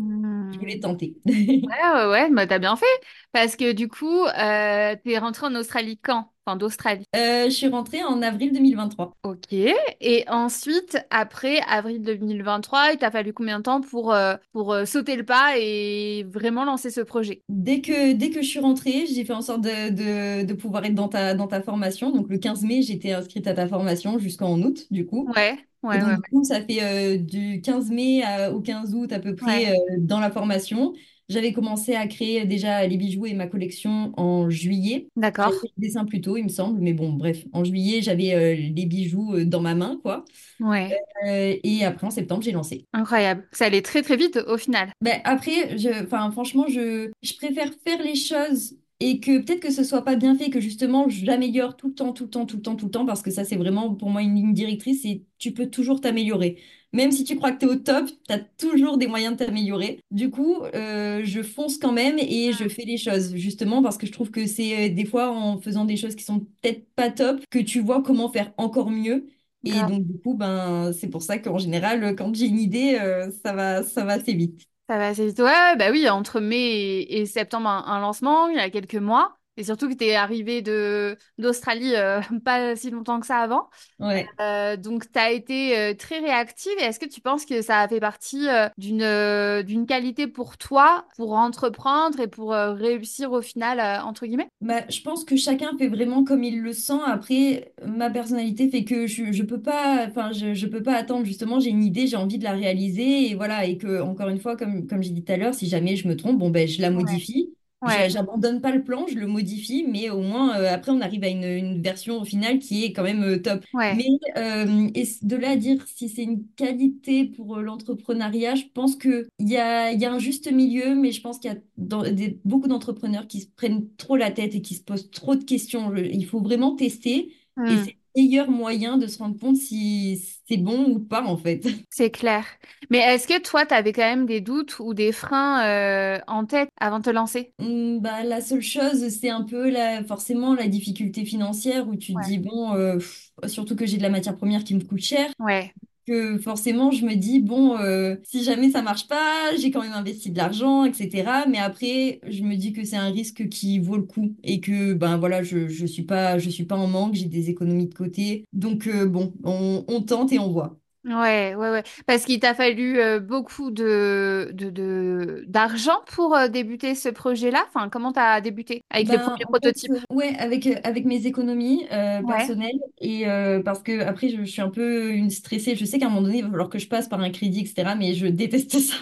je 0.50 0.58
voulais 0.58 0.80
Hmm. 0.80 0.80
tenter. 0.80 1.16
Ouais, 1.68 1.74
ouais, 1.94 2.06
ouais, 2.10 2.30
bah 2.32 2.46
t'as 2.46 2.58
bien 2.58 2.76
fait. 2.76 2.86
Parce 3.32 3.56
que 3.56 3.72
du 3.72 3.88
coup, 3.88 4.24
euh, 4.26 4.96
t'es 5.04 5.18
rentrée 5.18 5.46
en 5.46 5.54
Australie 5.56 5.98
quand? 6.02 6.32
enfin 6.46 6.56
d'Australie? 6.56 7.06
Euh, 7.16 7.46
je 7.46 7.50
suis 7.50 7.66
rentrée 7.68 8.04
en 8.04 8.22
avril 8.22 8.52
2023. 8.52 9.12
Ok. 9.22 9.52
Et 9.52 10.24
ensuite, 10.28 10.98
après 11.10 11.58
avril 11.68 12.00
2023, 12.02 12.92
il 12.92 12.98
t'a 12.98 13.10
fallu 13.10 13.32
combien 13.32 13.58
de 13.58 13.64
temps 13.64 13.80
pour, 13.80 14.12
euh, 14.14 14.36
pour 14.52 14.72
euh, 14.72 14.84
sauter 14.84 15.16
le 15.16 15.24
pas 15.24 15.58
et 15.58 16.24
vraiment 16.28 16.64
lancer 16.64 16.90
ce 16.90 17.00
projet? 17.00 17.42
Dès 17.48 17.80
que, 17.80 18.12
dès 18.12 18.30
que 18.30 18.42
je 18.42 18.48
suis 18.48 18.58
rentrée, 18.58 19.06
j'ai 19.06 19.24
fait 19.24 19.32
en 19.32 19.40
sorte 19.40 19.60
de, 19.62 19.90
de, 19.90 20.44
de 20.44 20.52
pouvoir 20.54 20.84
être 20.84 20.94
dans 20.96 21.08
ta, 21.08 21.34
dans 21.34 21.46
ta 21.46 21.62
formation. 21.62 22.10
Donc 22.10 22.28
le 22.28 22.38
15 22.38 22.64
mai, 22.64 22.82
j'étais 22.82 23.12
inscrite 23.12 23.46
à 23.46 23.54
ta 23.54 23.68
formation 23.68 24.18
jusqu'en 24.18 24.60
août, 24.62 24.86
du 24.90 25.06
coup. 25.06 25.32
Ouais, 25.34 25.68
Et 25.90 25.98
ouais, 25.98 26.02
ouais, 26.04 26.16
donc, 26.16 26.24
du 26.24 26.30
coup, 26.30 26.44
ça 26.44 26.60
fait 26.60 26.82
euh, 26.82 27.18
du 27.18 27.60
15 27.60 27.90
mai 27.90 28.22
à- 28.22 28.52
au 28.52 28.60
15 28.60 28.94
août 28.94 29.12
à 29.12 29.20
peu 29.20 29.34
près 29.34 29.70
euh, 29.72 29.74
dans 29.98 30.20
la 30.20 30.30
formation. 30.30 30.92
J'avais 31.28 31.52
commencé 31.52 31.94
à 31.94 32.06
créer 32.06 32.44
déjà 32.44 32.86
les 32.86 32.96
bijoux 32.96 33.26
et 33.26 33.34
ma 33.34 33.48
collection 33.48 34.12
en 34.16 34.48
juillet. 34.48 35.08
D'accord. 35.16 35.52
fait 35.52 35.68
le 35.76 35.82
dessin 35.82 36.04
plus 36.04 36.20
tôt, 36.20 36.36
il 36.36 36.44
me 36.44 36.48
semble, 36.48 36.80
mais 36.80 36.92
bon, 36.92 37.12
bref, 37.12 37.44
en 37.52 37.64
juillet, 37.64 38.00
j'avais 38.00 38.32
euh, 38.34 38.54
les 38.54 38.86
bijoux 38.86 39.34
euh, 39.34 39.44
dans 39.44 39.60
ma 39.60 39.74
main, 39.74 39.98
quoi. 40.02 40.24
Ouais. 40.60 40.96
Euh, 41.26 41.56
et 41.62 41.84
après, 41.84 42.06
en 42.06 42.10
septembre, 42.10 42.42
j'ai 42.42 42.52
lancé. 42.52 42.84
Incroyable. 42.92 43.44
Ça 43.52 43.64
allait 43.66 43.82
très 43.82 44.02
très 44.02 44.16
vite 44.16 44.38
au 44.46 44.56
final. 44.56 44.92
Ben, 45.00 45.20
après, 45.24 45.76
je, 45.76 45.88
franchement, 46.06 46.66
je, 46.68 47.10
je 47.22 47.34
préfère 47.34 47.70
faire 47.84 48.00
les 48.02 48.14
choses 48.14 48.76
et 49.00 49.20
que 49.20 49.38
peut-être 49.40 49.60
que 49.60 49.70
ce 49.70 49.84
soit 49.84 50.02
pas 50.04 50.16
bien 50.16 50.36
fait, 50.36 50.48
que 50.50 50.60
justement, 50.60 51.08
j'améliore 51.08 51.76
tout 51.76 51.88
le 51.88 51.94
temps, 51.94 52.12
tout 52.12 52.24
le 52.24 52.30
temps, 52.30 52.46
tout 52.46 52.56
le 52.56 52.62
temps, 52.62 52.76
tout 52.76 52.86
le 52.86 52.90
temps, 52.90 53.04
parce 53.06 53.22
que 53.22 53.30
ça, 53.30 53.44
c'est 53.44 53.56
vraiment 53.56 53.94
pour 53.94 54.10
moi 54.10 54.22
une 54.22 54.34
ligne 54.34 54.54
directrice 54.54 55.04
et 55.04 55.24
tu 55.38 55.52
peux 55.52 55.66
toujours 55.68 56.00
t'améliorer. 56.00 56.58
Même 56.92 57.12
si 57.12 57.24
tu 57.24 57.36
crois 57.36 57.52
que 57.52 57.58
tu 57.58 57.66
es 57.66 57.68
au 57.68 57.76
top, 57.76 58.06
tu 58.26 58.32
as 58.32 58.38
toujours 58.38 58.96
des 58.96 59.06
moyens 59.06 59.36
de 59.36 59.44
t'améliorer. 59.44 60.00
Du 60.10 60.30
coup, 60.30 60.62
euh, 60.74 61.20
je 61.24 61.42
fonce 61.42 61.76
quand 61.78 61.92
même 61.92 62.18
et 62.18 62.52
je 62.52 62.68
fais 62.68 62.84
les 62.84 62.96
choses, 62.96 63.34
justement, 63.34 63.82
parce 63.82 63.98
que 63.98 64.06
je 64.06 64.12
trouve 64.12 64.30
que 64.30 64.46
c'est 64.46 64.90
euh, 64.90 64.94
des 64.94 65.04
fois 65.04 65.30
en 65.30 65.60
faisant 65.60 65.84
des 65.84 65.96
choses 65.96 66.14
qui 66.16 66.24
sont 66.24 66.40
peut-être 66.40 66.86
pas 66.94 67.10
top 67.10 67.42
que 67.50 67.58
tu 67.58 67.80
vois 67.80 68.02
comment 68.02 68.30
faire 68.30 68.52
encore 68.56 68.90
mieux. 68.90 69.28
Et 69.64 69.70
Grave. 69.72 69.90
donc, 69.90 70.06
du 70.06 70.18
coup, 70.20 70.34
ben, 70.34 70.92
c'est 70.92 71.08
pour 71.08 71.22
ça 71.22 71.38
qu'en 71.38 71.58
général, 71.58 72.14
quand 72.16 72.34
j'ai 72.34 72.46
une 72.46 72.60
idée, 72.60 72.98
euh, 73.00 73.30
ça 73.44 73.52
va, 73.52 73.82
ça 73.82 74.04
va 74.04 74.14
assez 74.14 74.32
vite. 74.32 74.66
Ça 74.88 74.98
va 74.98 75.08
assez 75.08 75.26
vite. 75.26 75.38
Ouais, 75.40 75.76
bah 75.76 75.90
oui, 75.90 76.08
entre 76.08 76.38
mai 76.40 77.00
et, 77.08 77.26
septembre, 77.26 77.68
un 77.68 78.00
lancement, 78.00 78.48
il 78.48 78.56
y 78.56 78.60
a 78.60 78.70
quelques 78.70 78.94
mois. 78.94 79.36
Et 79.56 79.64
surtout 79.64 79.88
que 79.88 79.94
tu 79.94 80.04
es 80.04 80.14
arrivé 80.14 80.62
d'Australie 80.62 81.94
euh, 81.94 82.20
pas 82.44 82.76
si 82.76 82.90
longtemps 82.90 83.20
que 83.20 83.26
ça 83.26 83.38
avant. 83.38 83.68
Ouais. 83.98 84.26
Euh, 84.40 84.76
donc, 84.76 85.10
tu 85.10 85.18
as 85.18 85.30
été 85.30 85.78
euh, 85.78 85.94
très 85.94 86.18
réactive. 86.18 86.72
Et 86.78 86.82
est-ce 86.82 87.00
que 87.00 87.06
tu 87.06 87.20
penses 87.20 87.46
que 87.46 87.62
ça 87.62 87.80
a 87.80 87.88
fait 87.88 88.00
partie 88.00 88.46
d'une 88.76 89.62
d'une 89.62 89.86
qualité 89.86 90.26
pour 90.26 90.56
toi, 90.58 91.06
pour 91.16 91.32
entreprendre 91.32 92.20
et 92.20 92.26
pour 92.26 92.52
réussir 92.52 93.32
au 93.32 93.40
final, 93.40 93.80
entre 94.04 94.26
guillemets? 94.26 94.48
Bah, 94.60 94.82
je 94.88 95.00
pense 95.00 95.24
que 95.24 95.36
chacun 95.36 95.76
fait 95.78 95.88
vraiment 95.88 96.24
comme 96.24 96.44
il 96.44 96.60
le 96.60 96.72
sent. 96.72 97.00
Après, 97.06 97.72
ma 97.86 98.10
personnalité 98.10 98.68
fait 98.68 98.84
que 98.84 99.06
je, 99.06 99.32
je 99.32 99.42
peux 99.42 99.60
pas, 99.60 100.08
je, 100.32 100.54
je 100.54 100.66
peux 100.66 100.82
pas 100.82 100.96
attendre. 100.96 101.24
Justement, 101.24 101.60
j'ai 101.60 101.70
une 101.70 101.84
idée, 101.84 102.06
j'ai 102.06 102.16
envie 102.16 102.38
de 102.38 102.44
la 102.44 102.52
réaliser. 102.52 103.30
Et 103.30 103.34
voilà. 103.34 103.64
Et 103.66 103.78
que, 103.78 104.00
encore 104.00 104.28
une 104.28 104.38
fois, 104.40 104.56
comme, 104.56 104.86
comme 104.86 105.02
j'ai 105.02 105.10
dit 105.10 105.24
tout 105.24 105.32
à 105.32 105.36
l'heure, 105.36 105.54
si 105.54 105.68
jamais 105.68 105.96
je 105.96 106.08
me 106.08 106.16
trompe, 106.16 106.38
bon, 106.38 106.50
ben, 106.50 106.66
je 106.68 106.80
la 106.82 106.90
modifie. 106.90 107.54
Ouais, 107.82 108.08
J'abandonne 108.10 108.60
pas 108.60 108.72
le 108.72 108.82
plan, 108.82 109.06
je 109.06 109.14
le 109.16 109.26
modifie, 109.26 109.84
mais 109.86 110.10
au 110.10 110.20
moins, 110.22 110.56
euh, 110.58 110.72
après, 110.72 110.90
on 110.92 111.00
arrive 111.02 111.22
à 111.24 111.28
une, 111.28 111.44
une 111.44 111.82
version 111.82 112.24
finale 112.24 112.58
qui 112.58 112.84
est 112.84 112.92
quand 112.92 113.02
même 113.02 113.22
euh, 113.22 113.38
top. 113.38 113.64
ouais. 113.72 113.92
Mais 113.92 114.06
euh, 114.36 114.90
et 114.94 115.04
de 115.22 115.36
là 115.36 115.50
à 115.50 115.56
dire 115.56 115.86
si 115.86 116.08
c'est 116.08 116.22
une 116.24 116.46
qualité 116.56 117.26
pour 117.26 117.58
l'entrepreneuriat, 117.58 118.54
je 118.56 118.64
pense 118.74 118.96
qu'il 118.96 119.26
y 119.40 119.56
a, 119.56 119.92
y 119.92 120.04
a 120.04 120.12
un 120.12 120.18
juste 120.18 120.50
milieu, 120.50 120.94
mais 120.96 121.12
je 121.12 121.20
pense 121.20 121.38
qu'il 121.38 121.52
y 121.52 121.54
a 121.54 121.58
dans- 121.76 122.02
des- 122.10 122.40
beaucoup 122.44 122.66
d'entrepreneurs 122.66 123.28
qui 123.28 123.42
se 123.42 123.48
prennent 123.54 123.88
trop 123.96 124.16
la 124.16 124.30
tête 124.32 124.54
et 124.54 124.62
qui 124.62 124.74
se 124.74 124.82
posent 124.82 125.10
trop 125.10 125.36
de 125.36 125.44
questions. 125.44 125.94
Je- 125.94 126.02
il 126.04 126.26
faut 126.26 126.40
vraiment 126.40 126.74
tester 126.74 127.34
et 127.66 127.76
Hmm. 127.76 127.84
c'est 127.84 127.96
meilleur 128.16 128.50
moyen 128.50 128.96
de 128.98 129.06
se 129.06 129.18
rendre 129.18 129.38
compte 129.38 129.56
si 129.56 130.24
c'est 130.48 130.56
bon 130.56 130.86
ou 130.90 131.00
pas, 131.00 131.22
en 131.24 131.36
fait. 131.36 131.66
C'est 131.90 132.10
clair. 132.10 132.44
Mais 132.90 132.98
est-ce 132.98 133.26
que 133.26 133.40
toi, 133.40 133.64
tu 133.64 133.72
avais 133.74 133.92
quand 133.92 134.02
même 134.02 134.26
des 134.26 134.40
doutes 134.40 134.78
ou 134.80 134.92
des 134.94 135.12
freins 135.12 135.64
euh, 135.66 136.20
en 136.26 136.44
tête 136.44 136.68
avant 136.78 136.98
de 136.98 137.04
te 137.04 137.10
lancer? 137.10 137.52
Hum, 137.58 138.00
Bah, 138.00 138.22
la 138.22 138.40
seule 138.42 138.60
chose, 138.62 139.08
c'est 139.08 139.30
un 139.30 139.42
peu 139.42 139.70
la, 139.70 140.04
forcément 140.04 140.54
la 140.54 140.68
difficulté 140.68 141.24
financière 141.24 141.88
où 141.88 141.96
tu 141.96 142.14
te 142.14 142.18
Ouais. 142.18 142.26
dis, 142.26 142.38
bon, 142.38 142.74
euh, 142.74 142.94
pff, 142.98 143.30
surtout 143.46 143.74
que 143.76 143.86
j'ai 143.86 143.96
de 143.96 144.02
la 144.02 144.10
matière 144.10 144.36
première 144.36 144.62
qui 144.64 144.74
me 144.74 144.84
coûte 144.84 145.00
cher. 145.00 145.30
Ouais. 145.38 145.74
Que 146.06 146.38
forcément, 146.38 146.90
je 146.90 147.04
me 147.04 147.14
dis, 147.16 147.40
bon, 147.40 147.78
euh, 147.78 148.16
si 148.24 148.44
jamais 148.44 148.70
ça 148.70 148.82
marche 148.82 149.08
pas, 149.08 149.54
j'ai 149.56 149.70
quand 149.70 149.82
même 149.82 149.92
investi 149.92 150.30
de 150.30 150.36
l'argent, 150.38 150.84
etc. 150.84 151.46
Mais 151.48 151.58
après, 151.58 152.20
je 152.28 152.42
me 152.42 152.56
dis 152.56 152.72
que 152.72 152.84
c'est 152.84 152.96
un 152.96 153.10
risque 153.10 153.48
qui 153.48 153.78
vaut 153.78 153.96
le 153.96 154.02
coup 154.04 154.36
et 154.42 154.60
que, 154.60 154.94
ben 154.94 155.16
voilà, 155.18 155.42
je, 155.42 155.68
je 155.68 155.86
suis 155.86 156.04
pas, 156.04 156.38
je 156.38 156.48
suis 156.50 156.64
pas 156.64 156.76
en 156.76 156.86
manque, 156.86 157.14
j'ai 157.14 157.26
des 157.26 157.50
économies 157.50 157.88
de 157.88 157.94
côté. 157.94 158.44
Donc, 158.52 158.86
euh, 158.86 159.06
bon, 159.06 159.34
on, 159.44 159.84
on 159.88 160.02
tente 160.02 160.32
et 160.32 160.38
on 160.38 160.50
voit. 160.52 160.78
Ouais, 161.06 161.54
ouais, 161.54 161.70
ouais. 161.70 161.84
Parce 162.06 162.24
qu'il 162.24 162.40
t'a 162.40 162.52
fallu 162.52 162.98
euh, 162.98 163.20
beaucoup 163.20 163.70
de, 163.70 164.50
de, 164.52 164.70
de- 164.70 165.44
d'argent 165.46 166.02
pour 166.08 166.34
euh, 166.34 166.48
débuter 166.48 166.96
ce 166.96 167.08
projet-là? 167.08 167.64
Enfin, 167.68 167.88
comment 167.88 168.10
t'as 168.12 168.40
débuté? 168.40 168.82
Avec 168.90 169.08
les 169.10 169.18
Ben, 169.18 169.20
premiers 169.20 169.46
en 169.46 169.54
fait, 169.62 169.76
prototypes? 169.76 169.92
euh, 169.92 170.00
ouais, 170.10 170.34
avec, 170.38 170.66
euh, 170.66 170.76
avec 170.82 171.04
mes 171.04 171.26
économies 171.26 171.86
euh, 171.92 172.22
Ouais. 172.22 172.52
personnelles 172.62 172.78
et 172.98 173.28
euh, 173.28 173.62
parce 173.62 173.82
que 173.82 174.00
après, 174.00 174.30
je, 174.30 174.38
je 174.38 174.50
suis 174.50 174.62
un 174.62 174.70
peu 174.70 175.10
une 175.12 175.28
stressée. 175.28 175.76
Je 175.76 175.84
sais 175.84 175.98
qu'à 175.98 176.06
un 176.06 176.08
moment 176.08 176.22
donné, 176.22 176.38
il 176.38 176.44
va 176.44 176.48
falloir 176.50 176.70
que 176.70 176.78
je 176.78 176.88
passe 176.88 177.06
par 177.06 177.20
un 177.20 177.28
crédit, 177.30 177.60
etc. 177.60 177.94
Mais 177.94 178.14
je 178.14 178.26
déteste 178.26 178.78
ça. 178.80 178.94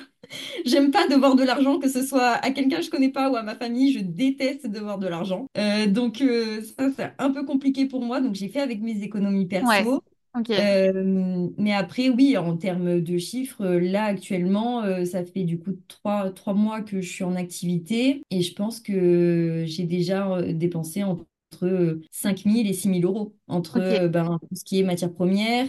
J'aime 0.67 0.91
pas 0.93 1.09
devoir 1.09 1.37
de 1.37 1.45
l'argent, 1.45 1.79
que 1.79 1.89
ce 1.89 2.03
soit 2.07 2.33
à 2.33 2.51
quelqu'un 2.53 2.79
que 2.79 2.83
je 2.85 2.91
connais 2.91 3.11
pas 3.13 3.31
ou 3.31 3.37
à 3.37 3.43
ma 3.43 3.55
famille. 3.57 3.93
Je 3.93 4.01
déteste 4.01 4.67
devoir 4.69 4.99
de 4.99 5.09
l'argent. 5.09 5.47
Euh, 5.59 5.87
donc, 5.87 6.21
euh, 6.23 6.63
ça, 6.79 6.91
c'est 6.97 7.13
un 7.19 7.31
peu 7.33 7.45
compliqué 7.45 7.87
pour 7.87 8.03
moi. 8.03 8.21
Donc, 8.21 8.35
j'ai 8.35 8.49
fait 8.49 8.61
avec 8.61 8.81
mes 8.83 9.03
économies 9.03 9.47
Ouais. 9.61 9.89
perso. 9.89 10.03
Euh, 10.59 11.49
mais 11.59 11.73
après, 11.73 12.09
oui, 12.11 12.37
en 12.37 12.57
termes 12.57 13.01
de 13.01 13.19
chiffres, 13.19 13.63
euh, 13.65 13.81
là 13.81 14.05
actuellement, 14.05 14.83
euh, 14.85 15.05
ça 15.05 15.25
fait 15.25 15.43
du 15.45 15.59
coup 15.59 15.73
trois, 15.89 16.31
trois 16.31 16.55
mois 16.55 16.81
que 16.83 17.01
je 17.01 17.09
suis 17.11 17.25
en 17.25 17.35
activité 17.35 18.23
et 18.31 18.43
je 18.43 18.55
pense 18.55 18.81
que 18.81 19.65
j'ai 19.67 19.85
déjà 19.85 20.43
dépensé 20.53 21.03
entre 21.03 21.27
euh, 21.65 22.03
5 22.13 22.47
000 22.47 22.67
et 22.69 22.73
6 22.73 22.89
000 22.89 23.05
euros 23.05 23.37
entre 23.49 24.07
ben, 24.07 24.39
tout 24.49 24.55
ce 24.55 24.65
qui 24.65 24.79
est 24.81 24.85
matière 24.85 25.13
première, 25.13 25.69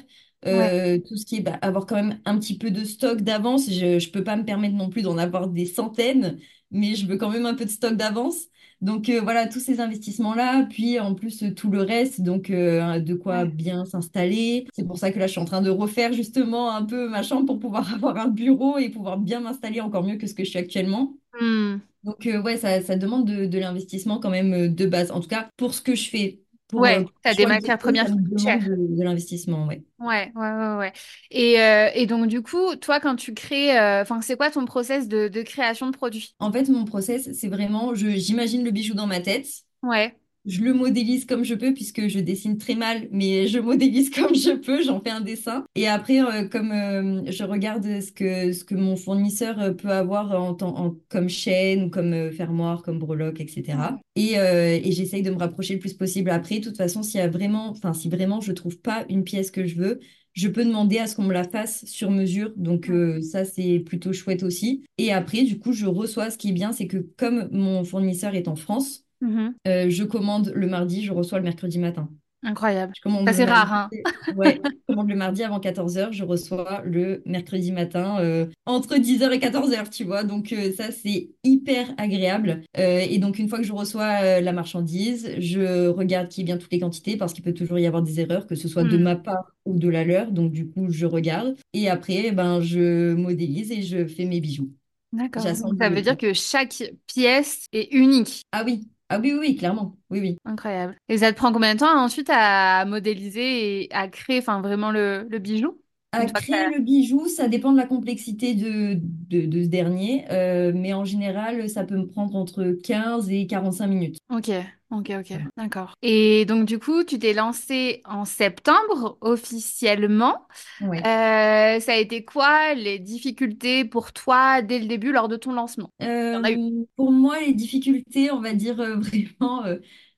Ouais. 0.51 0.71
euh, 0.73 0.99
tout 0.99 1.15
ce 1.17 1.25
qui 1.25 1.37
est 1.37 1.41
bah, 1.41 1.57
avoir 1.61 1.85
quand 1.87 1.95
même 1.95 2.19
un 2.25 2.37
petit 2.39 2.57
peu 2.57 2.69
de 2.71 2.83
stock 2.83 3.21
d'avance. 3.21 3.69
Je 3.69 3.85
ne 4.05 4.11
peux 4.11 4.23
pas 4.23 4.35
me 4.35 4.45
permettre 4.45 4.75
non 4.75 4.89
plus 4.89 5.01
d'en 5.01 5.17
avoir 5.17 5.47
des 5.47 5.65
centaines, 5.65 6.39
mais 6.71 6.95
je 6.95 7.07
veux 7.07 7.17
quand 7.17 7.29
même 7.31 7.45
un 7.47 7.55
peu 7.55 7.65
de 7.65 7.69
stock 7.71 7.95
d'avance. 7.95 8.45
Donc 8.81 9.09
euh, 9.09 9.21
voilà, 9.21 9.47
tous 9.47 9.59
ces 9.59 9.79
investissements-là, 9.79 10.67
puis 10.69 10.99
en 10.99 11.15
plus 11.15 11.43
euh, 11.43 11.53
tout 11.53 11.71
le 11.71 11.81
reste, 11.81 12.21
donc 12.21 12.49
euh, 12.49 12.99
de 12.99 13.13
quoi 13.15 13.43
Ouais. 13.43 13.45
bien 13.45 13.85
s'installer. 13.85 14.67
C'est 14.73 14.85
pour 14.85 14.97
ça 14.97 15.11
que 15.11 15.19
là, 15.19 15.27
je 15.27 15.31
suis 15.31 15.41
en 15.41 15.45
train 15.45 15.61
de 15.61 15.69
refaire 15.69 16.13
justement 16.13 16.71
un 16.75 16.85
peu 16.85 17.09
ma 17.09 17.23
chambre 17.23 17.45
pour 17.45 17.59
pouvoir 17.59 17.93
avoir 17.95 18.17
un 18.17 18.27
bureau 18.27 18.77
et 18.77 18.89
pouvoir 18.89 19.17
bien 19.17 19.39
m'installer 19.39 19.81
encore 19.81 20.03
mieux 20.03 20.17
que 20.17 20.27
ce 20.27 20.33
que 20.33 20.43
je 20.43 20.49
suis 20.49 20.59
actuellement. 20.59 21.15
Hmm. 21.39 21.79
Donc 22.03 22.27
ouais, 22.43 22.57
ça, 22.57 22.81
ça 22.81 22.95
demande 22.97 23.27
de, 23.27 23.45
de 23.47 23.57
l'investissement 23.59 24.19
quand 24.19 24.29
même 24.29 24.73
de 24.73 24.85
base. 24.85 25.11
En 25.11 25.21
tout 25.21 25.27
cas, 25.27 25.49
pour 25.57 25.73
ce 25.73 25.81
que 25.81 25.95
je 25.95 26.09
fais, 26.09 26.41
Ouais. 26.73 26.99
le 26.99 27.07
T'as 27.21 27.33
des 27.33 27.45
matières 27.45 27.77
premières 27.79 28.09
demande 28.11 28.59
de, 28.63 28.97
de 28.97 29.03
l'investissement, 29.03 29.67
ouais. 29.67 29.83
Ouais, 29.97 30.31
ouais, 30.35 30.51
ouais, 30.51 30.75
ouais. 30.75 30.93
Et, 31.31 31.61
euh, 31.61 31.89
et 31.93 32.05
donc, 32.05 32.27
du 32.27 32.41
coup, 32.41 32.75
toi, 32.75 32.99
quand 32.99 33.15
tu 33.15 33.33
crées, 33.33 33.79
euh, 33.79 34.01
enfin, 34.01 34.21
c'est 34.21 34.35
quoi 34.35 34.51
ton 34.51 34.65
process 34.65 35.07
de, 35.07 35.29
de 35.29 35.41
création 35.41 35.89
de 35.89 35.95
produit? 35.95 36.35
En 36.39 36.51
fait, 36.51 36.69
mon 36.69 36.85
process, 36.85 37.31
c'est 37.33 37.47
vraiment, 37.47 37.93
je, 37.95 38.09
j'imagine 38.09 38.63
le 38.63 38.71
bijou 38.71 38.93
dans 38.93 39.07
ma 39.07 39.19
tête. 39.21 39.47
Ouais. 39.83 40.17
Je 40.45 40.61
le 40.61 40.73
modélise 40.73 41.25
comme 41.25 41.43
je 41.43 41.55
peux 41.55 41.73
puisque 41.73 42.07
je 42.07 42.19
dessine 42.19 42.57
très 42.59 42.75
mal, 42.75 43.07
mais 43.11 43.47
je 43.47 43.57
modélise 43.57 44.09
comme 44.11 44.35
je 44.35 44.51
peux, 44.55 44.83
j'en 44.83 45.01
fais 45.01 45.09
un 45.09 45.21
dessin. 45.21 45.65
Et 45.75 45.87
après, 45.87 46.21
euh, 46.21 46.47
comme 46.47 46.71
euh, 46.71 47.23
je 47.31 47.43
regarde 47.43 47.83
ce 48.01 48.11
que, 48.11 48.53
ce 48.53 48.63
que 48.63 48.75
mon 48.75 48.95
fournisseur 48.95 49.59
euh, 49.59 49.71
peut 49.73 49.89
avoir 49.89 50.31
en, 50.39 50.53
temps- 50.53 50.77
en- 50.77 50.95
comme 51.09 51.29
chaîne 51.29 51.85
ou 51.85 51.89
comme 51.89 52.13
euh, 52.13 52.31
fermoir, 52.31 52.83
comme 52.83 52.99
breloque, 52.99 53.41
etc. 53.41 53.97
Et, 54.15 54.37
euh, 54.37 54.79
et 54.83 54.91
j'essaye 54.91 55.23
de 55.23 55.31
me 55.31 55.37
rapprocher 55.37 55.73
le 55.73 55.79
plus 55.79 55.93
possible. 55.95 56.29
Après, 56.29 56.59
de 56.59 56.65
toute 56.65 56.77
façon, 56.77 57.01
s'il 57.01 57.19
y 57.19 57.23
a 57.23 57.27
vraiment, 57.29 57.69
enfin, 57.69 57.93
si 57.93 58.07
vraiment 58.09 58.39
je 58.39 58.51
trouve 58.51 58.77
pas 58.79 59.05
une 59.09 59.23
pièce 59.23 59.49
que 59.49 59.65
je 59.65 59.75
veux, 59.75 59.99
je 60.33 60.47
peux 60.47 60.65
demander 60.65 60.97
à 60.99 61.07
ce 61.07 61.15
qu'on 61.15 61.23
me 61.23 61.33
la 61.33 61.43
fasse 61.45 61.85
sur 61.85 62.11
mesure. 62.11 62.51
Donc 62.57 62.89
euh, 62.89 63.21
ça, 63.21 63.45
c'est 63.45 63.79
plutôt 63.79 64.13
chouette 64.13 64.43
aussi. 64.43 64.83
Et 64.97 65.11
après, 65.13 65.43
du 65.43 65.59
coup, 65.59 65.71
je 65.73 65.85
reçois. 65.85 66.29
Ce 66.29 66.37
qui 66.37 66.49
est 66.49 66.53
bien, 66.53 66.71
c'est 66.73 66.87
que 66.87 66.97
comme 67.17 67.47
mon 67.51 67.83
fournisseur 67.83 68.35
est 68.35 68.47
en 68.47 68.55
France, 68.55 69.04
Mhm. 69.25 69.53
euh, 69.67 69.89
je 69.89 70.03
commande 70.03 70.51
le 70.55 70.67
mardi, 70.67 71.03
je 71.03 71.11
reçois 71.11 71.37
le 71.39 71.43
mercredi 71.43 71.79
matin. 71.79 72.09
Incroyable. 72.47 72.93
Ça, 73.25 73.33
c'est 73.33 73.45
rare, 73.45 73.73
hein. 73.73 73.89
Ouais, 74.37 74.61
je 74.63 74.69
commande 74.93 75.09
le 75.09 75.15
mardi 75.15 75.41
avant 75.43 75.59
14h, 75.59 76.11
je 76.11 76.23
reçois 76.23 76.83
le 76.85 77.23
mercredi 77.25 77.71
matin 77.71 78.19
euh, 78.19 78.45
entre 78.67 78.97
10h 78.97 79.31
et 79.31 79.39
14h, 79.39 79.89
tu 79.89 80.03
vois. 80.03 80.23
Donc 80.23 80.53
euh, 80.53 80.71
ça, 80.71 80.91
c'est 80.91 81.29
hyper 81.43 81.87
agréable. 81.97 82.61
Euh, 82.77 82.99
et 82.99 83.17
donc 83.17 83.39
une 83.39 83.49
fois 83.49 83.57
que 83.57 83.63
je 83.63 83.73
reçois 83.73 84.41
la 84.41 84.53
marchandise, 84.53 85.31
je 85.39 85.87
regarde 85.87 86.27
qu'il 86.27 86.41
y 86.41 86.43
ait 86.43 86.53
bien 86.53 86.59
toutes 86.59 86.71
les 86.71 86.79
quantités 86.79 87.17
parce 87.17 87.33
qu'il 87.33 87.43
peut 87.43 87.53
toujours 87.53 87.79
y 87.79 87.87
avoir 87.87 88.03
des 88.03 88.19
erreurs, 88.19 88.45
que 88.45 88.53
ce 88.53 88.67
soit 88.67 88.83
de 88.83 88.97
Hmm. 88.97 89.01
ma 89.01 89.15
part 89.15 89.51
ou 89.65 89.79
de 89.79 89.89
la 89.89 90.03
leur. 90.03 90.31
Donc 90.31 90.51
du 90.51 90.67
coup, 90.69 90.91
je 90.91 91.07
regarde. 91.07 91.55
Et 91.73 91.89
après, 91.89 92.31
ben, 92.31 92.61
je 92.61 93.15
modélise 93.15 93.71
et 93.71 93.81
je 93.81 94.05
fais 94.05 94.25
mes 94.25 94.39
bijoux. 94.39 94.69
D'accord. 95.11 95.41
Ça 95.43 95.89
veut 95.89 96.01
dire 96.01 96.17
que 96.17 96.33
chaque 96.33 96.83
pièce 97.07 97.65
est 97.71 97.91
unique. 97.93 98.43
Ah 98.51 98.63
oui, 98.65 98.87
Ah 99.09 99.19
oui, 99.19 99.31
oui, 99.33 99.39
oui, 99.39 99.55
clairement. 99.55 99.97
Oui, 100.09 100.19
oui. 100.19 100.37
Incroyable. 100.45 100.95
Et 101.09 101.17
ça 101.17 101.31
te 101.31 101.37
prend 101.37 101.51
combien 101.51 101.73
de 101.73 101.79
temps 101.79 101.97
ensuite 101.99 102.29
à 102.31 102.85
modéliser 102.85 103.83
et 103.85 103.93
à 103.93 104.07
créer, 104.07 104.39
enfin, 104.39 104.61
vraiment 104.61 104.91
le, 104.91 105.25
le 105.29 105.39
bijou? 105.39 105.81
À 106.11 106.25
créer 106.27 106.69
le 106.73 106.79
bijou, 106.81 107.27
ça 107.27 107.49
dépend 107.49 107.73
de 107.73 107.77
la 107.77 107.85
complexité 107.85 108.55
de, 108.55 108.97
de, 109.01 109.45
de 109.47 109.63
ce 109.63 109.67
dernier, 109.67 110.25
euh, 110.31 110.71
mais 110.73 110.93
en 110.93 111.03
général, 111.03 111.69
ça 111.69 111.83
peut 111.83 111.97
me 111.97 112.07
prendre 112.07 112.35
entre 112.37 112.71
15 112.83 113.29
et 113.31 113.47
45 113.47 113.87
minutes. 113.87 114.17
Ok, 114.29 114.49
ok, 114.99 115.11
ok, 115.19 115.33
d'accord. 115.57 115.93
Et 116.01 116.45
donc, 116.45 116.65
du 116.65 116.79
coup, 116.79 117.03
tu 117.03 117.19
t'es 117.19 117.33
lancé 117.33 118.01
en 118.05 118.25
septembre 118.25 119.17
officiellement. 119.21 120.47
Euh, 120.81 121.79
ça 121.79 121.91
a 121.93 121.95
été 121.95 122.23
quoi 122.23 122.73
les 122.73 122.99
difficultés 122.99 123.85
pour 123.85 124.13
toi 124.13 124.61
dès 124.61 124.79
le 124.79 124.87
début 124.87 125.11
lors 125.11 125.27
de 125.27 125.35
ton 125.35 125.53
lancement? 125.53 125.89
Eu? 125.99 126.05
Euh, 126.05 126.85
pour 126.95 127.11
moi, 127.11 127.39
les 127.41 127.53
difficultés, 127.53 128.31
on 128.31 128.41
va 128.41 128.53
dire 128.53 128.79
euh, 128.79 128.95
vraiment 128.99 129.63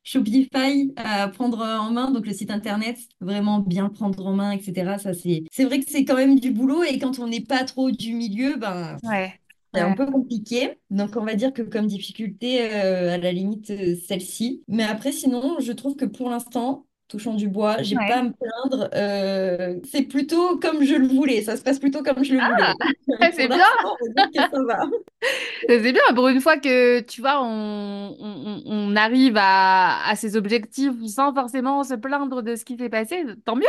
Shopify 0.03 0.93
à 0.95 1.27
prendre 1.27 1.59
en 1.61 1.91
main, 1.91 2.11
donc 2.11 2.25
le 2.25 2.33
site 2.33 2.51
internet, 2.51 2.97
vraiment 3.19 3.59
bien 3.59 3.89
prendre 3.89 4.25
en 4.25 4.33
main, 4.33 4.51
etc. 4.51 4.97
Ça, 4.99 5.13
c'est, 5.13 5.43
c'est 5.51 5.65
vrai 5.65 5.79
que 5.79 5.89
c'est 5.89 6.05
quand 6.05 6.15
même 6.15 6.39
du 6.39 6.51
boulot 6.51 6.83
et 6.83 6.99
quand 6.99 7.19
on 7.19 7.27
n'est 7.27 7.41
pas 7.41 7.63
trop 7.65 7.91
du 7.91 8.13
milieu, 8.13 8.55
ben, 8.57 8.97
Ouais, 9.03 9.39
c'est 9.73 9.81
un 9.81 9.93
peu 9.93 10.05
compliqué. 10.05 10.79
Donc, 10.89 11.15
on 11.15 11.23
va 11.25 11.35
dire 11.35 11.53
que 11.53 11.61
comme 11.61 11.87
difficulté, 11.87 12.61
euh, 12.73 13.13
à 13.15 13.17
la 13.17 13.31
limite, 13.31 13.69
euh, 13.71 13.95
celle-ci. 14.07 14.63
Mais 14.67 14.83
après, 14.83 15.11
sinon, 15.11 15.57
je 15.59 15.71
trouve 15.71 15.95
que 15.95 16.05
pour 16.05 16.29
l'instant, 16.29 16.87
touchant 17.07 17.33
du 17.35 17.47
bois, 17.49 17.81
j'ai 17.83 17.99
pas 17.99 18.15
ouais. 18.15 18.19
à 18.19 18.23
me 18.23 18.31
plaindre. 18.33 18.89
Euh, 18.95 19.79
c'est 19.89 20.03
plutôt 20.03 20.57
comme 20.59 20.83
je 20.83 20.95
le 20.95 21.07
voulais. 21.07 21.41
Ça 21.43 21.57
se 21.57 21.61
passe 21.63 21.79
plutôt 21.79 22.03
comme 22.03 22.23
je 22.23 22.33
le 22.33 22.39
Ah, 22.39 22.47
voulais. 22.47 22.75
C'est 23.33 23.47
bien. 23.49 23.65
C'est 25.69 25.79
bien, 25.91 26.01
pour 26.15 26.27
une 26.27 26.41
fois 26.41 26.57
que, 26.57 27.01
tu 27.01 27.21
vois, 27.21 27.41
on, 27.43 28.15
on, 28.19 28.61
on 28.65 28.95
arrive 28.95 29.35
à, 29.37 30.07
à 30.07 30.15
ses 30.15 30.35
objectifs 30.35 30.93
sans 31.07 31.33
forcément 31.33 31.83
se 31.83 31.93
plaindre 31.95 32.41
de 32.43 32.55
ce 32.55 32.65
qui 32.65 32.77
s'est 32.77 32.89
passé, 32.89 33.23
tant 33.45 33.55
mieux. 33.55 33.65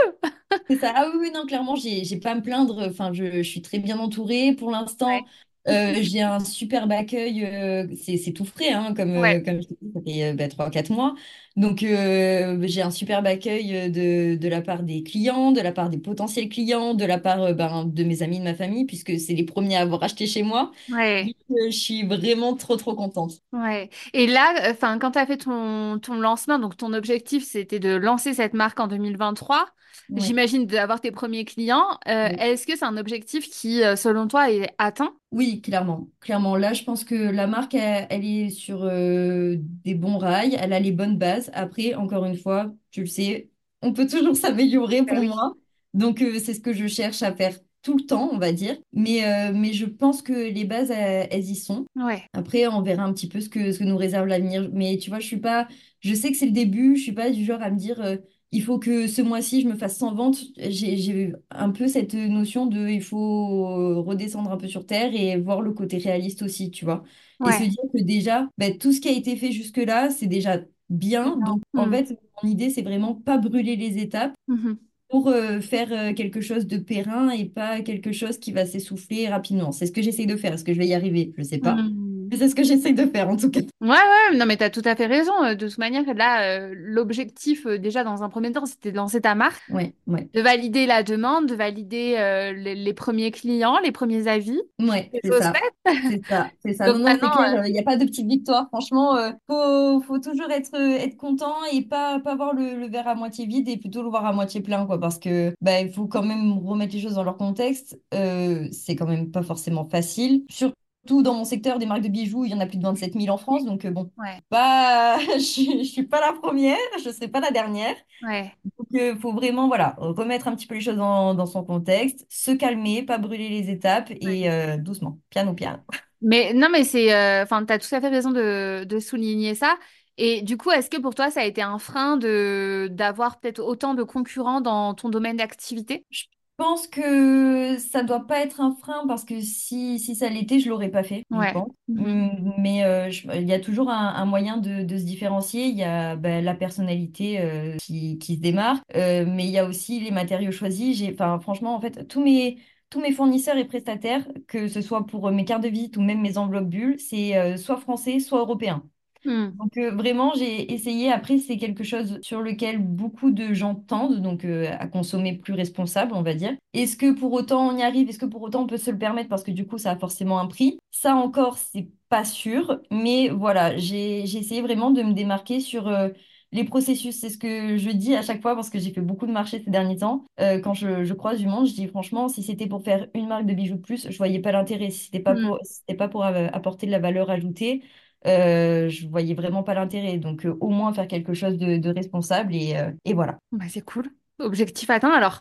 C'est 0.69 0.77
ça. 0.79 0.93
Ah 0.95 1.11
oui, 1.13 1.19
oui, 1.21 1.31
non, 1.33 1.47
clairement, 1.47 1.77
j'ai, 1.77 2.05
j'ai 2.05 2.19
pas 2.21 2.33
à 2.33 2.35
me 2.35 2.43
plaindre. 2.43 2.87
Enfin, 2.89 3.13
je, 3.13 3.25
je 3.39 3.43
suis 3.43 3.63
très 3.63 3.79
bien 3.79 3.99
entourée. 3.99 4.55
Pour 4.55 4.71
l'instant, 4.71 5.07
Ouais. 5.07 5.25
Euh, 5.67 5.95
j'ai 6.03 6.23
un 6.23 6.41
superbe 6.41 6.93
accueil. 6.93 7.45
euh, 7.45 7.87
c'est, 7.97 8.17
c'est 8.17 8.33
tout 8.33 8.45
frais, 8.45 8.71
hein, 8.73 8.95
comme, 8.95 9.11
Ouais, 9.15 9.39
euh, 9.39 9.41
comme 9.41 9.61
je 9.63 9.69
t'ai 9.69 9.77
dit, 9.83 9.93
ça 9.95 10.01
fait 10.03 10.25
euh, 10.33 10.35
bah, 10.35 10.49
3-4 10.49 10.91
mois. 10.91 11.15
Donc, 11.57 11.83
euh, 11.83 12.59
j'ai 12.67 12.83
un 12.83 12.91
superbe 12.91 13.27
accueil 13.27 13.91
de, 13.91 14.37
de 14.37 14.49
la 14.49 14.63
part 14.63 14.83
des 14.83 15.03
clients, 15.03 15.53
de 15.53 15.61
la 15.61 15.73
part 15.73 15.91
des 15.91 15.99
potentiels 15.99 16.49
clients, 16.49 16.95
de 16.95 17.05
la 17.05 17.19
part 17.19 17.43
euh, 17.43 17.53
ben, 17.55 17.85
de 17.85 18.05
mes 18.05 18.23
amis, 18.23 18.39
de 18.39 18.45
ma 18.45 18.55
famille, 18.55 18.87
puisque 18.87 19.19
c'est 19.19 19.35
les 19.35 19.45
premiers 19.45 19.77
à 19.77 19.81
avoir 19.83 20.03
acheté 20.03 20.27
chez 20.27 20.43
moi. 20.43 20.73
ouais, 20.91 21.25
Donc, 21.25 21.35
euh, 21.51 21.67
je 21.71 21.77
suis 21.79 22.05
vraiment 22.07 22.57
trop, 22.57 22.77
trop 22.77 22.95
contente. 22.97 23.43
ouais. 23.53 23.91
Et 24.13 24.27
là, 24.27 24.71
enfin, 24.71 24.99
quand 24.99 25.13
tu 25.13 25.19
as 25.19 25.27
fait 25.27 25.39
ton, 25.39 25.99
ton 26.01 26.15
lancement, 26.21 26.59
donc 26.59 26.77
ton 26.77 26.93
objectif, 26.93 27.45
c'était 27.45 27.79
de 27.81 27.95
lancer 27.97 28.35
cette 28.35 28.55
marque 28.55 28.81
en 28.81 28.89
2023. 28.89 29.69
Ouais. 30.09 30.21
J'imagine 30.25 30.67
d'avoir 30.67 31.01
tes 31.01 31.11
premiers 31.11 31.45
clients. 31.45 31.99
Euh, 32.09 32.29
est-ce 32.39 32.67
que 32.67 32.77
c'est 32.77 32.85
un 32.85 32.97
objectif 32.97 33.49
qui, 33.51 33.83
euh, 33.83 33.97
selon 33.97 34.27
toi, 34.29 34.51
est 34.51 34.75
atteint? 34.79 35.15
Oui, 35.31 35.61
clairement. 35.61 36.09
Clairement, 36.21 36.57
là, 36.57 36.73
je 36.73 36.85
pense 36.85 37.05
que 37.05 37.15
la 37.15 37.47
marque, 37.47 37.75
elle, 37.75 38.07
elle 38.09 38.25
est 38.25 38.49
sur 38.51 38.85
euh, 38.85 39.57
des 39.59 39.95
bons 39.95 40.17
rails, 40.17 40.57
elle 40.59 40.73
a 40.73 40.81
les 40.81 40.91
bonnes 40.93 41.19
bases. 41.19 41.51
Après, 41.53 41.95
encore 41.95 42.25
une 42.25 42.37
fois, 42.39 42.73
tu 42.91 43.01
le 43.03 43.07
sais, 43.07 43.51
on 43.83 43.93
peut 43.93 44.07
toujours 44.07 44.37
s'améliorer 44.37 45.05
pour 45.05 45.19
oui. 45.19 45.29
moi. 45.29 45.55
Donc, 45.93 46.23
euh, 46.23 46.39
c'est 46.39 46.55
ce 46.55 46.61
que 46.61 46.73
je 46.73 46.87
cherche 46.87 47.23
à 47.23 47.35
faire 47.35 47.59
tout 47.83 47.97
le 47.99 48.05
temps, 48.07 48.31
on 48.33 48.39
va 48.39 48.53
dire. 48.53 48.79
Mais, 48.95 49.25
euh, 49.27 49.53
mais 49.55 49.75
je 49.75 49.85
pense 49.85 50.23
que 50.23 50.33
les 50.33 50.65
bases, 50.65 50.91
elles, 50.91 51.29
elles 51.31 51.45
y 51.51 51.57
sont. 51.57 51.85
Ouais, 51.97 52.25
Après, 52.33 52.67
on 52.67 52.81
verra 52.83 53.03
un 53.05 53.13
petit 53.13 53.29
peu 53.29 53.41
ce 53.41 53.51
que, 53.51 53.71
ce 53.73 53.79
que 53.81 53.85
nous 53.85 53.97
réserve 53.99 54.27
l'avenir. 54.27 54.71
Mais 54.73 54.97
tu 54.97 55.11
vois, 55.11 55.19
je 55.21 55.27
suis 55.27 55.41
pas, 55.41 55.69
je 56.01 56.15
sais 56.15 56.31
que 56.31 56.39
c'est 56.39 56.47
le 56.47 56.53
début, 56.53 56.97
je 56.97 57.03
suis 57.03 57.13
pas 57.13 57.31
du 57.31 57.45
genre 57.45 57.61
à 57.63 57.71
me 57.71 57.77
dire, 57.77 58.01
euh, 58.01 58.17
il 58.53 58.63
faut 58.63 58.79
que 58.79 59.07
ce 59.07 59.23
mois-ci, 59.23 59.61
je 59.63 59.69
me 59.69 59.77
fasse 59.77 59.99
100 59.99 60.15
ventes. 60.15 60.39
J'ai, 60.57 61.33
un 61.51 61.71
peu 61.71 61.89
cette 61.89 62.15
notion 62.15 62.67
de, 62.67 62.89
il 62.89 63.03
faut 63.03 64.03
redescendre 64.03 64.51
un 64.53 64.57
peu 64.57 64.69
sur 64.69 64.87
terre 64.87 65.15
et 65.15 65.39
voir 65.39 65.61
le 65.63 65.73
côté 65.73 65.99
réaliste 65.99 66.43
aussi, 66.43 66.71
tu 66.71 66.85
vois. 66.85 67.05
Et 67.45 67.53
se 67.53 67.63
dire 67.63 67.83
que 67.93 68.03
déjà, 68.03 68.49
ben, 68.59 68.77
tout 68.79 68.93
ce 68.93 69.01
qui 69.01 69.09
a 69.09 69.13
été 69.13 69.37
fait 69.37 69.53
jusque-là, 69.53 70.11
c'est 70.11 70.27
déjà 70.27 70.61
bien. 70.91 71.37
Donc, 71.37 71.63
en 71.77 71.89
Hmm. 71.89 71.91
fait, 71.91 72.19
mon 72.43 72.49
idée, 72.51 72.71
c'est 72.71 72.83
vraiment 72.83 73.15
pas 73.15 73.39
brûler 73.39 73.77
les 73.77 73.99
étapes 73.99 74.35
Mhm. 74.49 74.79
pour 75.09 75.29
euh, 75.29 75.61
faire 75.61 75.93
euh, 75.93 76.15
quelque 76.15 76.41
chose 76.41 76.67
de 76.67 76.79
périn 76.79 77.31
et 77.31 77.47
pas 77.47 77.83
quelque 77.83 78.13
chose 78.13 78.39
qui 78.39 78.53
va 78.53 78.67
s'essouffler 78.67 79.29
rapidement. 79.29 79.73
C'est 79.73 79.87
ce 79.87 79.93
que 79.93 80.03
j'essaye 80.03 80.27
de 80.27 80.37
faire. 80.37 80.53
Est-ce 80.55 80.65
que 80.65 80.75
je 80.75 80.79
vais 80.79 80.87
y 80.89 80.95
arriver? 80.95 81.33
Je 81.39 81.43
sais 81.43 81.59
pas. 81.59 81.77
Hmm. 81.77 82.08
C'est 82.37 82.49
ce 82.49 82.55
que 82.55 82.63
j'essaye 82.65 82.95
de 82.95 83.07
faire 83.07 83.29
en 83.29 83.37
tout 83.37 83.51
cas. 83.51 83.61
Ouais, 83.81 83.89
ouais, 83.89 84.37
non, 84.37 84.45
mais 84.47 84.57
t'as 84.57 84.71
tout 84.71 84.83
à 84.85 84.97
fait 84.97 85.07
raison. 85.07 85.33
Euh, 85.45 85.55
De 85.55 85.69
toute 85.69 85.79
manière, 85.79 86.03
là, 86.15 86.43
euh, 86.59 86.75
l'objectif, 86.75 87.67
euh, 87.67 87.79
déjà, 87.79 88.05
dans 88.05 88.23
un 88.23 88.29
premier 88.29 88.53
temps, 88.53 88.67
c'était 88.67 88.91
de 88.93 88.97
lancer 88.97 89.21
ta 89.21 89.35
marque, 89.35 89.63
Ouais, 89.71 89.93
ouais, 90.07 90.29
de 90.33 90.41
valider 90.41 90.87
la 90.87 91.03
demande, 91.03 91.47
de 91.47 91.55
valider 91.55 92.17
euh, 92.19 92.53
les, 92.53 92.75
les 92.75 92.93
premiers 92.93 93.31
clients, 93.31 93.79
les 93.83 93.93
premiers 93.93 94.27
avis. 94.29 94.61
ouais, 94.81 95.11
C'est 95.23 95.31
ça. 95.39 95.53
C'est 95.87 96.23
ça, 96.29 96.51
c'est 96.65 96.75
ça. 96.75 96.93
Donc 96.93 96.99
non, 96.99 97.17
clair, 97.19 97.67
il 97.67 97.73
n'y 97.73 97.79
a 97.79 97.83
pas 97.83 97.97
de 97.97 98.05
petite 98.05 98.27
victoire. 98.27 98.67
Franchement, 98.69 99.17
faut, 99.49 100.01
faut 100.03 100.19
toujours 100.19 100.51
être, 100.51 100.75
être 100.75 101.17
content 101.17 101.55
et 101.73 101.83
pas, 101.83 102.21
pas 102.21 102.35
voir 102.37 102.55
le, 102.55 102.75
le 102.79 102.89
verre 102.89 103.09
à 103.09 103.15
moitié 103.15 103.47
vide 103.47 103.69
et 103.69 103.77
plutôt 103.77 104.03
le 104.03 104.09
voir 104.11 104.27
à 104.27 104.33
moitié 104.33 104.61
plein, 104.61 104.87
quoi. 104.87 104.99
Parce 105.01 105.19
que 105.19 105.55
bah, 105.61 105.81
il 105.81 105.93
faut 105.93 106.07
quand 106.07 106.23
même 106.23 106.53
remettre 106.59 106.95
les 106.95 107.01
choses 107.01 107.15
dans 107.15 107.25
leur 107.25 107.37
contexte. 107.37 107.99
C'est 108.13 108.97
quand 108.97 109.07
même 109.07 109.31
pas 109.31 109.43
forcément 109.43 109.89
facile. 109.89 110.45
Surtout 110.49 110.75
dans 111.23 111.35
mon 111.35 111.45
secteur 111.45 111.79
des 111.79 111.87
marques 111.87 112.03
de 112.03 112.09
bijoux, 112.09 112.45
il 112.45 112.51
y 112.53 112.55
en 112.55 112.61
a 112.61 112.67
plus 112.67 112.79
de 112.79 112.83
27 112.85 113.15
000 113.17 113.31
en 113.31 113.37
France. 113.39 113.65
Donc, 113.65 113.85
euh, 113.85 113.91
bon, 113.91 114.11
ouais, 114.17 114.43
bah, 114.51 115.19
je, 115.37 115.41
suis- 115.41 115.85
je 115.85 115.91
suis 115.91 116.03
pas 116.07 116.21
la 116.21 116.33
première, 116.33 116.77
je 117.05 117.11
serai 117.11 117.29
pas 117.29 117.41
la 117.41 117.51
dernière. 117.51 117.97
ouais, 118.23 118.59
Donc, 118.65 118.89
il 118.93 119.17
faut 119.21 119.33
vraiment 119.33 119.69
voilà, 119.69 119.95
remettre 119.99 120.49
un 120.49 120.55
petit 120.57 120.67
peu 120.67 120.75
les 120.75 120.81
choses 120.81 120.97
dans, 120.97 121.35
dans 121.35 121.47
son 121.47 121.65
contexte, 121.65 122.27
se 122.29 122.51
calmer, 122.53 123.03
pas 123.05 123.19
brûler 123.19 123.49
les 123.49 123.71
étapes 123.71 124.11
ouais. 124.23 124.39
et 124.39 124.51
euh, 124.51 124.77
doucement, 124.79 125.21
piano 125.31 125.55
piano. 125.55 125.79
Mais 126.21 126.53
non, 126.53 126.69
mais 126.71 126.85
c'est, 126.85 127.15
euh, 127.15 127.43
enfin, 127.45 127.65
t'as 127.65 127.79
tout 127.79 127.95
à 127.95 128.01
fait 128.01 128.09
raison 128.09 128.31
de, 128.33 128.85
de 128.85 128.99
souligner 128.99 129.55
ça. 129.55 129.79
Et 130.17 130.43
du 130.43 130.57
coup, 130.57 130.71
est-ce 130.73 130.91
que 130.91 130.97
pour 131.01 131.15
toi, 131.15 131.31
ça 131.31 131.41
a 131.43 131.45
été 131.45 131.63
un 131.63 131.79
frein 131.79 132.17
de 132.17 132.89
d'avoir 132.91 133.39
peut-être 133.39 133.61
autant 133.61 133.95
de 133.95 134.03
concurrents 134.03 134.61
dans 134.61 134.95
ton 134.95 135.09
domaine 135.11 135.37
d'activité? 135.37 136.05
Je 136.11 136.25
pense 136.59 136.87
que 136.89 137.79
ça 137.79 138.03
doit 138.03 138.27
pas 138.27 138.41
être 138.41 138.61
un 138.61 138.75
frein 138.75 139.07
parce 139.07 139.25
que 139.25 139.41
si, 139.41 139.99
si 140.01 140.15
ça 140.17 140.29
l'était, 140.29 140.61
je 140.61 140.69
l'aurais 140.69 140.91
pas 140.91 141.03
fait, 141.05 141.25
je 141.33 141.47
pense. 141.49 141.71
Mhm. 141.89 142.05
Hum, 142.07 142.55
Mais 142.59 142.85
euh, 142.85 143.11
je- 143.11 143.29
il 143.37 143.49
y 143.49 143.53
a 143.53 143.61
toujours 143.61 143.91
un, 143.91 144.15
un 144.15 144.25
moyen 144.27 144.57
de, 144.59 144.83
de 144.85 144.97
se 144.99 145.05
différencier. 145.05 145.67
Il 145.67 145.77
y 145.77 145.85
a 145.85 146.17
bah, 146.17 146.41
la 146.43 146.55
personnalité 146.55 147.41
euh, 147.41 147.77
qui, 147.79 148.19
qui 148.19 148.37
se 148.37 148.41
démarque, 148.41 148.83
euh, 148.97 149.25
mais 149.27 149.45
il 149.47 149.51
y 149.51 149.59
a 149.59 149.65
aussi 149.67 150.01
les 150.01 150.11
matériaux 150.11 150.53
choisis. 150.53 150.97
J'ai, 150.99 151.13
enfin, 151.15 151.41
franchement, 151.41 151.75
en 151.77 151.81
fait, 151.81 152.07
tous 152.09 152.23
mes, 152.23 152.59
tous 152.91 153.01
mes 153.01 153.13
fournisseurs 153.13 153.57
et 153.57 153.65
prestataires, 153.67 154.27
que 154.49 154.69
ce 154.69 154.81
soit 154.81 155.07
pour 155.07 155.31
mes 155.33 155.45
cartes 155.45 155.63
de 155.65 155.69
visite 155.69 155.97
ou 155.97 156.03
même 156.03 156.21
mes 156.21 156.39
enveloppes 156.39 156.69
bulles, 156.69 156.99
c'est 157.01 157.57
soit 157.57 157.79
français, 157.79 158.21
soit 158.21 158.41
européen. 158.41 158.85
Hmm. 159.25 159.59
Donc 159.59 159.77
euh, 159.77 159.91
vraiment, 159.91 160.33
j'ai 160.37 160.73
essayé. 160.73 161.11
Après, 161.11 161.39
c'est 161.39 161.57
quelque 161.57 161.83
chose 161.83 162.19
sur 162.23 162.41
lequel 162.43 162.79
beaucoup 162.79 163.31
de 163.33 163.53
gens 163.55 163.75
tendent, 163.75 164.21
donc 164.23 164.45
euh, 164.45 164.71
à 164.79 164.87
consommer 164.87 165.37
plus 165.37 165.53
responsable, 165.55 166.13
on 166.15 166.23
va 166.23 166.35
dire. 166.35 166.53
Est-ce 166.75 166.97
que 166.97 167.13
pour 167.13 167.33
autant 167.33 167.69
on 167.69 167.77
y 167.77 167.83
arrive? 167.83 168.09
Est-ce 168.09 168.19
que 168.21 168.27
pour 168.27 168.43
autant 168.43 168.63
on 168.63 168.67
peut 168.67 168.77
se 168.77 168.91
le 168.91 168.99
permettre? 168.99 169.29
Parce 169.29 169.43
que 169.43 169.51
du 169.51 169.67
coup, 169.67 169.79
ça 169.79 169.91
a 169.93 169.97
forcément 169.99 170.39
un 170.39 170.47
prix. 170.47 170.79
Ça 170.93 171.17
encore, 171.17 171.59
c'est 171.59 171.89
pas 172.09 172.25
sûr. 172.25 172.81
Mais 172.93 173.29
voilà, 173.31 173.77
j'ai 173.77 174.27
j'ai 174.27 174.39
essayé 174.39 174.63
vraiment 174.63 174.91
de 174.93 175.03
me 175.03 175.13
démarquer 175.13 175.59
sur 175.61 175.89
euh, 175.89 176.11
les 176.53 176.65
processus. 176.65 177.19
C'est 177.19 177.31
ce 177.31 177.39
que 177.39 177.77
je 177.79 177.91
dis 177.91 178.15
à 178.15 178.23
chaque 178.23 178.41
fois 178.43 178.55
parce 178.55 178.71
que 178.71 178.79
j'ai 178.79 178.93
fait 178.93 179.01
beaucoup 179.01 179.27
de 179.27 179.33
marchés 179.33 179.61
ces 179.65 179.71
derniers 179.71 179.97
temps. 179.99 180.25
Euh, 180.41 180.61
quand 180.61 180.75
je, 180.75 181.05
je 181.05 181.15
croise 181.15 181.39
du 181.41 181.47
monde, 181.47 181.67
je 181.67 181.75
dis 181.75 181.87
franchement, 181.89 182.29
si 182.29 182.43
c'était 182.45 182.67
pour 182.69 182.83
faire 182.85 183.09
une 183.15 183.27
marque 183.29 183.47
de 183.47 183.55
bijoux 183.55 183.77
de 183.77 183.81
plus, 183.81 184.09
je 184.11 184.17
voyais 184.19 184.41
pas 184.41 184.53
l'intérêt. 184.53 184.91
Si 184.91 185.07
c'était 185.07 185.21
pas 185.21 185.35
Hmm. 185.35 185.43
pour, 185.49 185.59
si 185.65 185.83
pas 185.97 186.09
pour 186.09 186.25
apporter 186.25 186.87
de 186.87 186.93
la 186.93 186.99
valeur 187.01 187.29
ajoutée 187.31 187.83
euh, 188.27 188.89
je 188.89 189.09
voyais 189.09 189.35
vraiment 189.35 189.63
pas 189.63 189.75
l'intérêt. 189.75 190.19
Donc, 190.19 190.45
euh, 190.47 190.57
au 190.61 190.69
moins 190.69 190.93
faire 190.93 191.09
quelque 191.09 191.35
chose 191.35 191.57
de, 191.59 191.77
de 191.77 191.91
responsable 191.91 192.55
et, 192.55 192.77
euh, 192.77 192.91
et 193.05 193.15
voilà. 193.15 193.39
Bah, 193.53 193.67
c'est 193.69 193.85
cool. 193.85 194.11
Objectif 194.41 194.89
atteint 194.91 195.13
alors. 195.13 195.41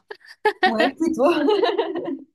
Ouais, 0.72 0.94
plutôt. 0.94 1.32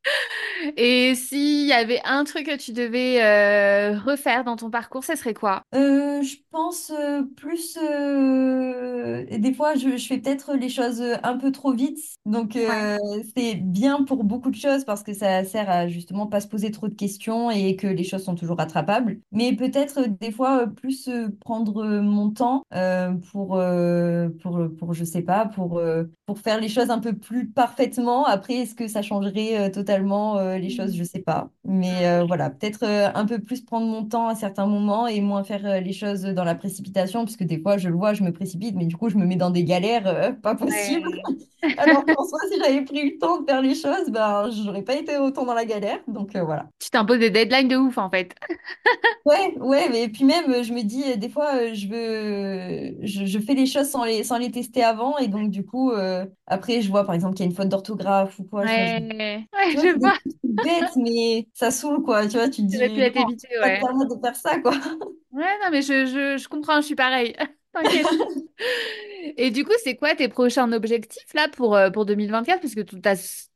Et 0.77 1.15
s'il 1.15 1.67
y 1.67 1.73
avait 1.73 2.01
un 2.05 2.25
truc 2.25 2.47
que 2.47 2.57
tu 2.57 2.73
devais 2.73 3.23
euh, 3.23 3.99
refaire 3.99 4.45
dans 4.45 4.57
ton 4.57 4.71
parcours, 4.71 5.05
ce 5.05 5.17
serait 5.17 5.35
quoi? 5.35 5.63
Euh, 5.75 6.23
je 6.23 6.37
pense 6.51 6.91
euh, 6.91 7.23
plus. 7.37 7.79
euh, 7.83 9.25
des 9.39 9.55
fois, 9.55 9.75
je, 9.75 9.97
je 9.97 10.07
fais 10.07 10.19
peut-être 10.19 10.55
les 10.55 10.69
choses 10.69 11.03
un 11.23 11.39
peu 11.39 11.51
trop 11.51 11.73
vite. 11.73 11.99
Donc, 12.27 12.57
Ouais. 12.57 12.63
euh, 12.75 12.99
c'est 13.35 13.55
bien 13.55 14.05
pour 14.05 14.23
beaucoup 14.25 14.51
de 14.51 14.57
choses 14.57 14.85
parce 14.85 15.03
que 15.03 15.15
ça 15.15 15.45
sert 15.45 15.71
à 15.71 15.89
justement 15.89 16.27
pas 16.27 16.41
se 16.41 16.49
poser 16.49 16.71
trop 16.71 16.89
de 16.89 16.95
questions 16.95 17.51
et 17.51 17.75
que 17.77 17.87
les 17.87 18.05
choses 18.05 18.23
sont 18.25 18.35
toujours 18.35 18.59
rattrapables. 18.59 19.19
Mais 19.33 19.57
peut-être 19.57 20.01
euh, 20.01 20.09
des 20.21 20.31
fois 20.31 20.65
euh, 20.65 20.67
plus 20.67 21.09
euh, 21.09 21.29
prendre 21.41 21.83
euh, 21.85 22.03
mon 22.03 22.31
temps 22.31 22.65
euh, 22.75 23.13
pour, 23.33 23.57
euh, 23.57 24.29
pour, 24.43 24.61
pour, 24.79 24.93
je 24.93 25.05
sais 25.05 25.23
pas, 25.23 25.47
pour, 25.47 25.79
euh, 25.79 26.05
pour 26.27 26.39
faire 26.39 26.61
les 26.61 26.69
choses 26.69 26.91
un 26.91 26.99
peu 26.99 27.15
plus 27.15 27.49
parfaitement. 27.51 28.27
Après, 28.27 28.55
est-ce 28.57 28.75
que 28.75 28.89
ça 28.89 29.01
changerait 29.01 29.59
euh, 29.69 29.71
totalement 29.71 30.37
euh, 30.39 30.52
les 30.59 30.71
choses, 30.71 30.95
je 30.97 31.05
sais 31.05 31.21
pas. 31.21 31.51
Mais 31.65 32.07
euh, 32.07 32.25
voilà, 32.25 32.51
peut-être 32.51 32.83
euh, 32.85 33.11
un 33.15 33.27
peu 33.27 33.39
plus 33.41 33.63
prendre 33.63 33.87
mon 33.87 34.05
temps 34.05 34.29
à 34.29 34.35
certains 34.35 34.67
moments 34.67 35.07
et 35.07 35.21
moins 35.21 35.45
faire 35.45 35.65
euh, 35.67 35.81
les 35.81 35.93
choses 35.93 36.23
dans 36.23 36.45
la 36.45 36.55
précipitation, 36.55 37.25
puisque 37.25 37.45
des 37.45 37.61
fois, 37.61 37.79
je 37.79 37.89
le 37.89 37.95
vois, 37.97 38.15
je 38.15 38.23
me 38.23 38.33
précipite, 38.33 38.75
mais 38.77 38.87
du 38.87 38.97
coup, 38.97 39.09
je 39.09 39.17
me 39.17 39.27
mets 39.27 39.37
dans 39.37 39.51
des 39.51 39.65
galères 39.65 40.07
euh, 40.07 40.33
pas 40.43 40.55
possibles. 40.55 41.09
Ouais. 41.09 41.35
Alors 41.79 42.05
qu'en 42.05 42.25
soi, 42.25 42.39
si 42.51 42.59
j'avais 42.61 42.83
pris 42.85 43.11
le 43.11 43.19
temps 43.19 43.41
de 43.41 43.47
faire 43.47 43.63
les 43.63 43.75
choses, 43.75 44.11
ben, 44.11 44.51
j'aurais 44.51 44.83
pas 44.83 44.97
été 44.97 45.17
autant 45.19 45.45
dans 45.45 45.55
la 45.55 45.65
galère. 45.65 46.01
Donc 46.09 46.35
euh, 46.35 46.43
voilà. 46.45 46.69
Tu 46.79 46.91
t'imposes 46.91 47.21
des 47.21 47.31
deadlines 47.31 47.69
de 47.69 47.77
ouf 47.77 47.99
en 47.99 48.11
fait. 48.11 48.35
Ouais, 49.25 49.55
ouais, 49.59 49.89
mais 49.89 50.09
puis 50.09 50.25
même, 50.25 50.51
euh, 50.51 50.63
je 50.65 50.73
me 50.73 50.83
dis, 50.83 51.05
euh, 51.05 51.17
des 51.17 51.29
fois, 51.29 51.55
euh, 51.55 51.75
je 51.75 51.87
veux, 51.87 53.07
je, 53.07 53.25
je 53.25 53.39
fais 53.39 53.55
les 53.55 53.67
choses 53.67 53.89
sans 53.89 54.05
les, 54.05 54.25
sans 54.25 54.37
les 54.37 54.51
tester 54.51 54.83
avant, 54.83 55.17
et 55.19 55.29
donc 55.29 55.51
du 55.51 55.65
coup, 55.65 55.93
euh, 55.93 56.27
après, 56.49 56.83
je 56.83 56.89
vois 56.91 57.05
par 57.05 57.15
exemple 57.15 57.35
qu'il 57.35 57.45
y 57.45 57.49
a 57.49 57.51
une 57.51 57.57
faute 57.57 57.69
d'orthographe 57.69 58.41
ou 58.41 58.45
quoi, 58.45 58.67
je 58.67 58.73
Ouais, 58.73 59.47
je 59.53 59.99
vois. 60.01 60.15
Bêtes, 60.45 60.97
mais 60.97 61.49
ça 61.55 61.71
saoule, 61.71 62.03
quoi, 62.03 62.27
tu 62.27 62.37
vois, 62.37 62.49
tu 62.49 62.67
te 62.67 62.77
aurais 62.77 62.89
pu 62.89 62.95
dis, 62.95 63.01
être 63.01 63.17
évité, 63.17 63.49
ouais. 63.61 63.81
de 63.81 64.21
faire 64.21 64.37
ça, 64.37 64.59
quoi. 64.61 64.73
Ouais, 65.33 65.59
non, 65.65 65.71
mais 65.71 65.83
je, 65.83 66.07
je, 66.07 66.43
je 66.43 66.49
comprends, 66.49 66.81
je 66.81 66.87
suis 66.87 66.95
pareil. 66.95 67.35
T'inquiète. 67.73 68.07
Et 69.37 69.51
du 69.51 69.65
coup, 69.65 69.73
c'est 69.83 69.97
quoi 69.97 70.15
tes 70.15 70.29
prochains 70.29 70.71
objectifs 70.73 71.33
là 71.35 71.49
pour, 71.49 71.75
euh, 71.75 71.91
pour 71.91 72.05
2024? 72.05 72.61
Parce 72.61 72.75
que 72.75 72.83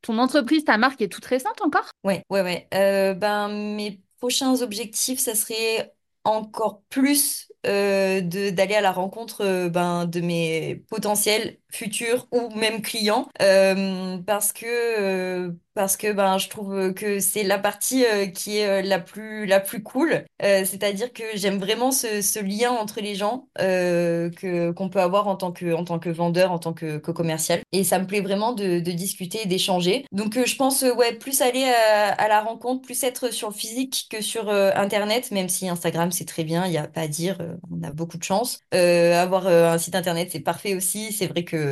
ton 0.00 0.18
entreprise, 0.18 0.64
ta 0.64 0.78
marque 0.78 1.02
est 1.02 1.08
toute 1.08 1.24
récente 1.26 1.60
encore? 1.60 1.90
Ouais, 2.02 2.22
ouais, 2.30 2.42
ouais. 2.42 2.68
Euh, 2.72 3.14
ben, 3.14 3.48
mes 3.48 4.00
prochains 4.18 4.62
objectifs, 4.62 5.18
ça 5.18 5.34
serait 5.34 5.92
encore 6.24 6.82
plus 6.88 7.52
euh, 7.66 8.20
de 8.20 8.50
d'aller 8.50 8.74
à 8.74 8.80
la 8.80 8.92
rencontre 8.92 9.42
euh, 9.42 9.68
ben, 9.68 10.06
de 10.06 10.20
mes 10.20 10.84
potentiels 10.88 11.58
futurs 11.76 12.26
ou 12.32 12.48
même 12.54 12.82
clients 12.82 13.28
euh, 13.42 14.18
parce 14.26 14.52
que 14.52 14.66
euh, 14.66 15.50
parce 15.76 15.98
que 15.98 16.10
ben 16.10 16.38
je 16.38 16.48
trouve 16.48 16.94
que 16.94 17.20
c'est 17.20 17.42
la 17.42 17.58
partie 17.58 18.04
euh, 18.06 18.26
qui 18.26 18.58
est 18.58 18.66
euh, 18.66 18.82
la 18.82 18.98
plus 18.98 19.44
la 19.44 19.60
plus 19.60 19.82
cool. 19.82 20.24
C'est-à-dire 20.40 21.12
que 21.12 21.22
j'aime 21.34 21.58
vraiment 21.58 21.90
ce, 21.90 22.40
lien 22.40 22.70
entre 22.70 23.00
les 23.00 23.14
gens 23.14 23.48
que 23.56 24.70
qu'on 24.70 24.88
peut 24.88 25.00
avoir 25.00 25.28
en 25.28 25.36
tant 25.36 25.52
que 25.52 25.74
en 25.74 25.84
tant 25.84 25.98
que 25.98 26.08
vendeur, 26.08 26.52
en 26.52 26.58
tant 26.58 26.72
que, 26.72 26.98
commercial. 26.98 27.60
Et 27.72 27.84
ça 27.84 27.98
me 27.98 28.06
plaît 28.06 28.20
vraiment 28.20 28.52
de, 28.52 28.78
discuter 28.78 29.44
d'échanger. 29.46 30.06
Donc 30.12 30.38
je 30.42 30.56
pense 30.56 30.82
ouais 30.82 31.14
plus 31.14 31.42
aller 31.42 31.64
à, 31.64 32.28
la 32.28 32.40
rencontre, 32.40 32.82
plus 32.82 33.02
être 33.02 33.32
sur 33.32 33.52
physique 33.52 34.06
que 34.10 34.22
sur 34.22 34.48
Internet, 34.50 35.30
même 35.30 35.48
si 35.48 35.68
Instagram 35.68 36.10
c'est 36.12 36.26
très 36.26 36.44
bien, 36.44 36.64
il 36.64 36.70
n'y 36.70 36.78
a 36.78 36.86
pas 36.86 37.02
à 37.02 37.08
dire, 37.08 37.38
on 37.70 37.82
a 37.82 37.90
beaucoup 37.90 38.18
de 38.18 38.24
chance. 38.24 38.60
Avoir 38.72 39.46
un 39.46 39.78
site 39.78 39.94
Internet 39.94 40.28
c'est 40.32 40.40
parfait 40.40 40.74
aussi. 40.74 41.12
C'est 41.12 41.26
vrai 41.26 41.44
que 41.44 41.65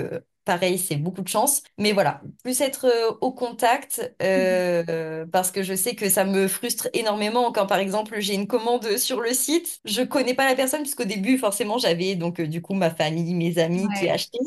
Pareil, 0.45 0.79
c'est 0.79 0.97
beaucoup 0.97 1.23
de 1.23 1.29
chance. 1.29 1.63
Mais 1.79 1.93
voilà, 1.93 2.21
plus 2.43 2.61
être 2.61 2.85
euh, 2.85 3.13
au 3.23 3.33
contact, 3.33 4.15
euh, 4.21 5.25
parce 5.33 5.51
que 5.51 5.63
je 5.63 5.75
sais 5.75 5.95
que 5.95 6.11
ça 6.11 6.27
me 6.27 6.49
frustre 6.49 6.89
énormément 6.93 7.51
quand, 7.51 7.67
par 7.67 7.79
exemple, 7.79 8.21
j'ai 8.21 8.35
une 8.35 8.47
commande 8.47 8.99
sur 8.99 9.23
le 9.23 9.33
site. 9.33 9.81
Je 9.87 10.03
connais 10.03 10.35
pas 10.35 10.47
la 10.47 10.55
personne, 10.55 10.83
puisqu'au 10.83 11.05
début, 11.05 11.39
forcément, 11.39 11.79
j'avais 11.79 12.15
donc 12.15 12.41
euh, 12.41 12.47
du 12.47 12.61
coup 12.61 12.75
ma 12.75 12.91
famille, 12.91 13.33
mes 13.35 13.57
amis 13.57 13.91
qui 13.93 14.07
achetaient 14.11 14.39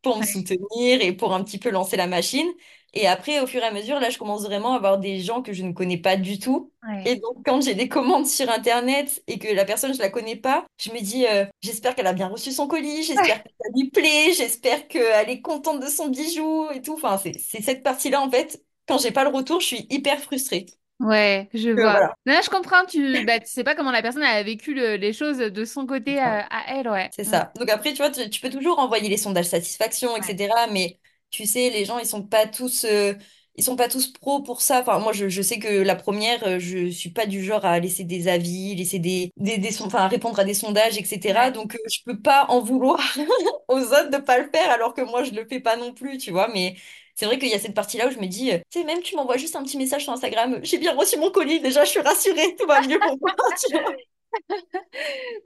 pour 0.00 0.16
me 0.16 0.22
ouais, 0.22 0.26
soutenir 0.26 1.02
et 1.02 1.12
pour 1.12 1.34
un 1.34 1.44
petit 1.44 1.58
peu 1.58 1.68
lancer 1.70 1.98
la 1.98 2.06
machine. 2.06 2.48
Et 2.94 3.06
après, 3.06 3.40
au 3.40 3.46
fur 3.46 3.62
et 3.62 3.66
à 3.66 3.70
mesure, 3.72 4.00
là, 4.00 4.10
je 4.10 4.18
commence 4.18 4.42
vraiment 4.44 4.72
à 4.74 4.76
avoir 4.76 4.98
des 4.98 5.20
gens 5.20 5.42
que 5.42 5.52
je 5.52 5.62
ne 5.64 5.72
connais 5.72 5.98
pas 5.98 6.16
du 6.16 6.38
tout. 6.38 6.72
Et 7.04 7.16
ouais. 7.16 7.16
donc, 7.16 7.44
quand 7.44 7.60
j'ai 7.62 7.74
des 7.74 7.88
commandes 7.88 8.26
sur 8.26 8.48
Internet 8.50 9.22
et 9.26 9.38
que 9.38 9.48
la 9.52 9.64
personne, 9.64 9.92
je 9.94 9.98
la 9.98 10.08
connais 10.10 10.36
pas, 10.36 10.64
je 10.78 10.90
me 10.92 11.00
dis, 11.00 11.26
euh, 11.26 11.44
j'espère 11.62 11.94
qu'elle 11.96 12.06
a 12.06 12.12
bien 12.12 12.28
reçu 12.28 12.52
son 12.52 12.68
colis, 12.68 13.02
j'espère 13.02 13.42
que 13.42 13.48
ça 13.60 13.70
lui 13.74 13.90
plaît, 13.90 14.32
j'espère 14.36 14.86
qu'elle 14.88 15.28
est 15.30 15.40
contente 15.42 15.80
de 15.80 15.86
son 15.88 16.08
bijou 16.08 16.68
et 16.72 16.80
tout. 16.82 16.94
Enfin, 16.94 17.18
c'est, 17.18 17.32
cette 17.38 17.82
partie-là, 17.82 18.20
en 18.20 18.30
fait. 18.30 18.62
Quand 18.86 18.98
j'ai 18.98 19.12
pas 19.12 19.24
le 19.24 19.30
retour, 19.30 19.60
je 19.60 19.66
suis 19.66 19.86
hyper 19.90 20.20
frustrée. 20.20 20.66
Ouais, 21.00 21.48
je 21.52 21.70
vois. 21.70 22.00
voilà. 22.00 22.14
Là, 22.26 22.40
je 22.42 22.48
comprends, 22.48 22.84
tu, 22.86 23.24
bah, 23.24 23.40
tu 23.40 23.46
sais 23.50 23.64
pas 23.64 23.74
comment 23.74 23.90
la 23.90 24.02
personne 24.02 24.22
a 24.22 24.40
vécu 24.44 24.72
le- 24.72 24.94
les 24.96 25.12
choses 25.12 25.38
de 25.38 25.64
son 25.64 25.84
côté 25.86 26.20
euh, 26.20 26.24
à 26.48 26.64
elle, 26.76 26.88
ouais. 26.88 27.10
C'est 27.10 27.24
Mm. 27.24 27.40
ça. 27.40 27.52
Donc 27.58 27.68
après, 27.70 27.90
tu 27.92 27.98
vois, 27.98 28.10
tu, 28.10 28.28
tu 28.30 28.40
peux 28.40 28.48
toujours 28.50 28.78
envoyer 28.78 29.08
les 29.08 29.16
sondages 29.18 29.46
satisfaction, 29.46 30.16
Ouais, 30.16 30.24
etc. 30.24 30.66
Mais 30.68 30.98
tu 31.32 31.46
sais, 31.46 31.70
les 31.70 31.84
gens, 31.86 31.98
ils 31.98 32.06
sont 32.06 32.22
pas 32.24 32.46
tous, 32.46 32.84
euh, 32.84 33.14
ils 33.56 33.64
sont 33.64 33.76
pas 33.76 33.88
tous 33.88 34.08
pros 34.12 34.42
pour 34.42 34.62
ça. 34.62 34.80
Enfin, 34.82 35.00
moi, 35.00 35.12
je, 35.12 35.28
je 35.28 35.42
sais 35.42 35.58
que 35.58 35.68
la 35.68 35.96
première, 35.96 36.44
euh, 36.46 36.58
je 36.60 36.90
suis 36.90 37.10
pas 37.10 37.26
du 37.26 37.44
genre 37.44 37.64
à 37.64 37.80
laisser 37.80 38.04
des 38.04 38.28
avis, 38.28 38.76
laisser 38.76 39.00
des, 39.00 39.32
des, 39.38 39.58
des 39.58 39.72
son- 39.72 39.86
enfin, 39.86 40.00
à 40.00 40.08
répondre 40.08 40.38
à 40.40 40.44
des 40.44 40.54
sondages, 40.54 40.98
etc. 40.98 41.50
Donc, 41.50 41.74
euh, 41.74 41.78
je 41.90 42.00
peux 42.06 42.20
pas 42.20 42.46
en 42.50 42.60
vouloir 42.60 43.00
aux 43.68 43.80
autres 43.80 44.10
de 44.10 44.18
pas 44.18 44.38
le 44.38 44.50
faire, 44.50 44.70
alors 44.70 44.94
que 44.94 45.02
moi, 45.02 45.24
je 45.24 45.32
le 45.32 45.46
fais 45.48 45.60
pas 45.60 45.76
non 45.76 45.94
plus, 45.94 46.18
tu 46.18 46.30
vois. 46.30 46.48
Mais 46.52 46.76
c'est 47.14 47.26
vrai 47.26 47.38
qu'il 47.38 47.48
y 47.48 47.54
a 47.54 47.58
cette 47.60 47.74
partie-là 47.74 48.08
où 48.08 48.10
je 48.12 48.18
me 48.18 48.26
dis, 48.26 48.52
euh, 48.52 48.58
tu 48.70 48.80
sais, 48.80 48.84
même 48.86 49.02
tu 49.02 49.16
m'envoies 49.16 49.36
juste 49.38 49.56
un 49.56 49.64
petit 49.64 49.78
message 49.78 50.04
sur 50.04 50.12
Instagram, 50.12 50.60
j'ai 50.62 50.78
bien 50.78 50.94
reçu 50.94 51.18
mon 51.18 51.30
colis, 51.30 51.60
déjà, 51.60 51.84
je 51.84 51.90
suis 51.90 52.00
rassurée, 52.00 52.56
tout 52.56 52.66
va 52.66 52.82
mieux 52.82 53.00
pour 53.02 53.18
moi, 53.20 53.30
tu 53.58 53.70
vois. 53.72 53.82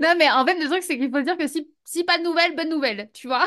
Non, 0.01 0.14
mais 0.18 0.31
en 0.31 0.44
fait, 0.46 0.59
le 0.59 0.68
truc, 0.68 0.83
c'est 0.83 0.99
qu'il 0.99 1.11
faut 1.11 1.20
dire 1.22 1.37
que 1.37 1.46
si, 1.46 1.68
si 1.85 2.05
pas 2.05 2.18
de 2.18 2.22
nouvelles, 2.25 2.55
bonne 2.57 2.68
nouvelle, 2.70 3.11
tu 3.12 3.27
vois. 3.29 3.46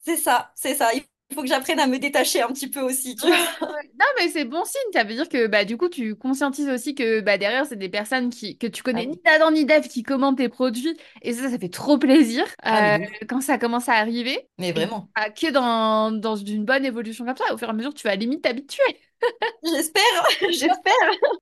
C'est 0.00 0.16
ça, 0.16 0.52
c'est 0.54 0.74
ça. 0.74 0.92
Il 0.94 1.02
faut 1.34 1.42
que 1.42 1.48
j'apprenne 1.48 1.80
à 1.80 1.86
me 1.86 1.98
détacher 1.98 2.42
un 2.42 2.48
petit 2.48 2.68
peu 2.70 2.80
aussi, 2.80 3.16
tu 3.16 3.28
vois. 3.28 3.36
Non, 3.98 4.06
mais 4.18 4.28
c'est 4.28 4.44
bon 4.44 4.64
signe. 4.64 4.80
Ça 4.92 5.04
veut 5.04 5.14
dire 5.14 5.28
que 5.28 5.46
bah, 5.46 5.64
du 5.64 5.76
coup, 5.76 5.88
tu 5.88 6.16
conscientises 6.16 6.68
aussi 6.68 6.94
que 6.94 7.20
bah, 7.20 7.38
derrière, 7.38 7.66
c'est 7.66 7.76
des 7.76 7.88
personnes 7.88 8.30
qui, 8.30 8.58
que 8.58 8.66
tu 8.66 8.82
Ah 8.92 9.02
connais 9.02 9.06
ni 9.06 9.16
oui. 9.16 9.20
d'Adam 9.24 9.50
ni 9.50 9.64
d'Ève 9.64 9.88
qui 9.88 10.02
commandent 10.02 10.36
tes 10.36 10.48
produits. 10.48 10.96
Et 11.22 11.32
ça, 11.32 11.48
ça 11.50 11.58
fait 11.58 11.68
trop 11.68 11.98
plaisir 11.98 12.44
Ah, 12.68 12.94
euh, 12.96 12.98
ouf. 12.98 13.10
quand 13.28 13.40
ça 13.40 13.58
commence 13.58 13.88
à 13.88 13.94
arriver. 13.94 14.48
Mais 14.58 14.72
Et 14.72 14.72
vraiment. 14.72 15.10
bah, 15.16 15.30
que 15.30 15.50
dans, 15.50 16.12
dans 16.12 16.36
une 16.36 16.64
bonne 16.64 16.84
évolution 16.84 17.24
comme 17.24 17.36
ça, 17.36 17.54
au 17.54 17.58
fur 17.58 17.68
et 17.68 17.70
à 17.70 17.74
mesure, 17.74 17.94
tu 17.94 18.06
vas 18.08 18.16
limite 18.16 18.42
t'habituer. 18.42 18.82
J'espère, 19.62 20.02
j'espère. 20.50 20.92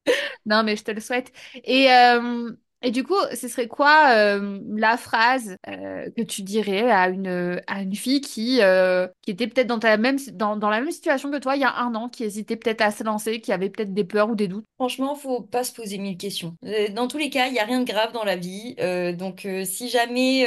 Non, 0.47 0.63
mais 0.65 0.77
je 0.77 0.85
te 0.85 0.91
le 0.91 1.01
souhaite. 1.01 1.33
Et, 1.65 1.91
euh, 1.93 2.51
et 2.83 2.91
du 2.91 3.05
coup, 3.05 3.17
ce 3.35 3.49
serait 3.49 3.69
quoi 3.69 4.11
euh, 4.17 4.61
la 4.77 4.97
phrase 4.97 5.57
euh, 5.69 6.11
que 6.17 6.23
tu 6.23 6.43
dirais 6.43 6.91
à 6.91 7.09
une, 7.09 7.61
à 7.67 7.83
une 7.83 7.95
fille 7.95 8.21
qui, 8.21 8.61
euh, 8.61 9.07
qui 9.23 9.31
était 9.31 9.47
peut-être 9.47 9.67
dans, 9.67 9.79
ta 9.79 9.97
même, 9.97 10.19
dans, 10.33 10.57
dans 10.57 10.71
la 10.71 10.81
même 10.81 10.91
situation 10.91 11.31
que 11.31 11.39
toi 11.39 11.57
il 11.57 11.63
y 11.63 11.65
a 11.65 11.75
un 11.77 11.95
an, 11.95 12.09
qui 12.09 12.25
hésitait 12.25 12.57
peut-être 12.57 12.83
à 12.83 12.91
se 12.91 13.05
lancer, 13.05 13.41
qui 13.41 13.53
avait 13.53 13.71
peut-être 13.71 13.95
des 13.95 14.05
peurs 14.05 14.31
ou 14.31 14.35
des 14.35 14.49
doutes? 14.49 14.67
Franchement, 14.77 15.15
faut 15.15 15.43
pas 15.43 15.63
se 15.63 15.73
poser 15.73 15.99
mille 15.99 16.17
questions. 16.17 16.57
Dans 16.95 17.07
tous 17.07 17.19
les 17.19 17.31
cas, 17.31 17.47
il 17.47 17.55
y 17.55 17.61
a 17.61 17.65
rien 17.65 17.81
de 17.81 17.85
grave 17.85 18.13
dans 18.13 18.25
la 18.25 18.35
vie. 18.37 18.75
Donc, 19.17 19.47
si 19.65 19.89
jamais 19.89 20.45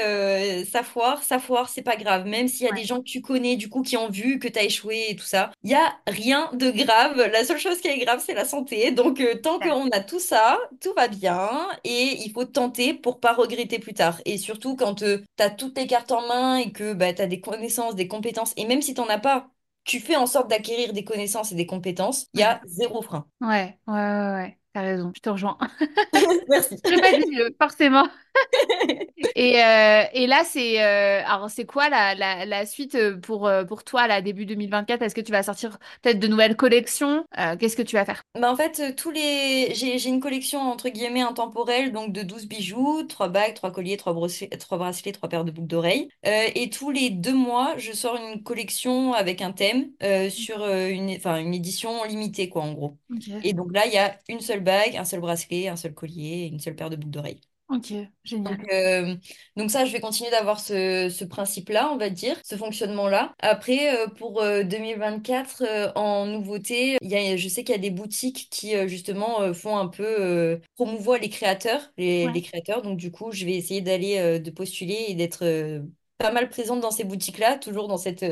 ça 0.65 0.83
foire, 0.83 1.23
ça 1.23 1.39
foire, 1.39 1.69
c'est 1.69 1.81
pas 1.83 1.95
grave. 1.95 2.25
Même 2.25 2.47
s'il 2.49 2.65
y 2.65 2.69
a 2.69 2.73
des 2.73 2.83
Ouais, 2.83 2.85
gens 2.85 2.99
que 2.99 3.05
tu 3.05 3.21
connais, 3.21 3.55
du 3.55 3.69
coup, 3.69 3.81
qui 3.81 3.95
ont 3.95 4.09
vu 4.09 4.39
que 4.39 4.47
tu 4.49 4.59
as 4.59 4.63
échoué 4.63 5.05
et 5.09 5.15
tout 5.15 5.25
ça, 5.25 5.51
il 5.63 5.71
y 5.71 5.73
a 5.73 5.95
rien 6.07 6.49
de 6.53 6.69
grave. 6.71 7.17
La 7.31 7.45
seule 7.45 7.59
chose 7.59 7.79
qui 7.79 7.87
est 7.87 7.97
grave, 7.99 8.21
c'est 8.25 8.33
la 8.33 8.43
santé. 8.45 8.91
Donc, 8.91 9.21
tant 9.41 9.59
super. 9.59 9.69
qu'on 9.69 9.87
a 9.89 10.01
tout 10.01 10.19
ça, 10.19 10.57
tout 10.81 10.93
va 10.97 11.07
bien. 11.07 11.49
Et 11.85 12.24
il 12.25 12.31
faut 12.33 12.45
tenter 12.45 12.93
pour 12.93 13.19
pas 13.19 13.33
regretter 13.33 13.79
plus 13.79 13.93
tard. 13.93 14.21
Et 14.25 14.37
surtout 14.37 14.75
quand 14.75 14.95
tu 14.95 15.05
as 15.39 15.49
toutes 15.49 15.77
les 15.77 15.87
cartes 15.87 16.11
en 16.11 16.27
main 16.27 16.57
et 16.57 16.71
que 16.71 16.93
bah, 16.93 17.13
tu 17.13 17.21
as 17.21 17.27
des 17.27 17.41
connaissances, 17.41 17.95
des 17.95 18.07
compétences, 18.07 18.53
et 18.57 18.65
même 18.65 18.81
si 18.81 18.93
tu 18.93 19.01
n'en 19.01 19.07
as 19.07 19.19
pas, 19.19 19.49
tu 19.83 19.99
fais 19.99 20.15
en 20.15 20.27
sorte 20.27 20.49
d'acquérir 20.49 20.93
des 20.93 21.03
connaissances 21.03 21.51
et 21.51 21.55
des 21.55 21.65
compétences, 21.67 22.27
il 22.33 22.39
y 22.41 22.43
a 22.43 22.61
zéro 22.65 23.01
frein. 23.01 23.27
ouais, 23.41 23.79
ouais, 23.87 23.93
ouais, 23.93 24.33
ouais. 24.33 24.59
T'as 24.73 24.81
raison, 24.81 25.11
je 25.15 25.21
te 25.21 25.29
rejoins. 25.29 25.57
Merci. 26.47 26.77
Je 26.85 26.99
pas 26.99 27.13
dit 27.13 27.25
mieux, 27.31 27.55
forcément. 27.59 28.07
Et, 29.35 29.63
euh, 29.63 30.03
et 30.13 30.27
là, 30.27 30.43
c'est 30.45 30.81
euh, 30.81 31.21
alors 31.25 31.49
c'est 31.49 31.65
quoi 31.65 31.89
la, 31.89 32.15
la, 32.15 32.45
la 32.45 32.65
suite 32.65 32.95
euh, 32.95 33.17
pour, 33.19 33.49
pour 33.67 33.83
toi, 33.83 34.07
là, 34.07 34.21
début 34.21 34.45
2024? 34.45 35.01
Est-ce 35.01 35.15
que 35.15 35.21
tu 35.21 35.31
vas 35.31 35.43
sortir 35.43 35.77
peut-être 36.01 36.19
de 36.19 36.27
nouvelles 36.27 36.55
collections? 36.55 37.25
Euh, 37.37 37.55
qu'est-ce 37.57 37.75
que 37.75 37.81
tu 37.81 37.95
vas 37.95 38.05
faire? 38.05 38.23
Bah 38.39 38.51
en 38.51 38.55
fait, 38.55 38.95
tous 38.95 39.11
les... 39.11 39.73
j'ai, 39.73 40.07
une 40.07 40.19
collection 40.19 40.59
entre 40.61 40.89
guillemets 40.89 41.21
intemporelle, 41.21 41.91
donc 41.91 42.11
de 42.13 42.21
12 42.23 42.47
bijoux, 42.47 43.03
3 43.03 43.29
bagues, 43.29 43.53
3 43.53 43.71
colliers, 43.71 43.97
3 43.97 44.13
bracelets, 44.13 44.49
3 44.49 44.77
bracelets, 44.77 45.11
3 45.11 45.29
paires 45.29 45.45
de 45.45 45.51
boucles 45.51 45.67
d'oreilles. 45.67 46.09
Et 46.23 46.69
tous 46.69 46.91
les 46.91 47.09
deux 47.09 47.33
mois, 47.33 47.75
je 47.77 47.91
sors 47.91 48.15
une 48.17 48.43
collection 48.43 49.13
avec 49.13 49.41
un 49.41 49.51
thème 49.51 49.91
sur 50.29 50.65
une... 50.65 51.11
Enfin, 51.11 51.37
une 51.39 51.53
édition 51.53 52.03
limitée, 52.05 52.49
quoi, 52.49 52.63
en 52.63 52.73
gros. 52.73 52.97
Et 53.43 53.53
donc 53.53 53.71
là, 53.73 53.85
il 53.85 53.93
y 53.93 53.97
a 53.97 54.17
une 54.29 54.39
seule 54.41 54.61
bague, 54.61 54.95
un 54.97 55.05
seul 55.05 55.19
bracelet, 55.19 55.67
un 55.67 55.75
seul 55.75 55.93
collier 55.93 56.49
une 56.51 56.59
seule 56.59 56.75
paire 56.75 56.89
de 56.89 56.95
boucles 56.95 57.11
d'oreilles. 57.11 57.41
Ok, 57.67 57.93
Donc, 58.43 58.59
génial. 58.59 58.67
euh, 58.71 59.15
donc 59.55 59.71
ça, 59.71 59.85
je 59.85 59.91
vais 59.91 59.99
continuer 59.99 60.29
d'avoir 60.29 60.59
ce, 60.59 61.09
ce 61.09 61.25
principe-là, 61.25 61.89
on 61.91 61.97
va 61.97 62.09
dire, 62.11 62.37
ce 62.45 62.55
fonctionnement-là. 62.57 63.33
Après, 63.39 63.97
euh, 64.05 64.07
pour 64.07 64.41
euh, 64.41 64.61
2024, 64.63 65.63
euh, 65.63 65.91
en 65.95 66.27
nouveauté, 66.27 66.97
il 67.01 67.09
y 67.09 67.15
a, 67.15 67.37
je 67.37 67.47
sais 67.47 67.63
qu'il 67.63 67.73
y 67.73 67.77
a 67.77 67.81
des 67.81 67.89
boutiques 67.89 68.49
qui, 68.51 68.75
euh, 68.75 68.87
justement, 68.87 69.51
font 69.53 69.77
un 69.77 69.87
peu 69.87 70.59
promouvoir 70.75 71.17
les 71.19 71.29
créateurs, 71.29 71.91
les, 71.97 72.27
Ouais, 72.27 72.31
les 72.31 72.41
créateurs. 72.43 72.83
Donc, 72.83 72.97
du 72.97 73.09
coup, 73.11 73.31
je 73.31 73.45
vais 73.45 73.53
essayer 73.55 73.81
d'aller, 73.81 74.39
de 74.39 74.51
postuler 74.51 75.05
et 75.07 75.15
d'être 75.15 75.43
pas 76.19 76.31
mal 76.31 76.49
présente 76.49 76.81
dans 76.81 76.91
ces 76.91 77.03
boutiques-là, 77.03 77.57
toujours 77.57 77.87
dans 77.87 77.97
cette, 77.97 78.23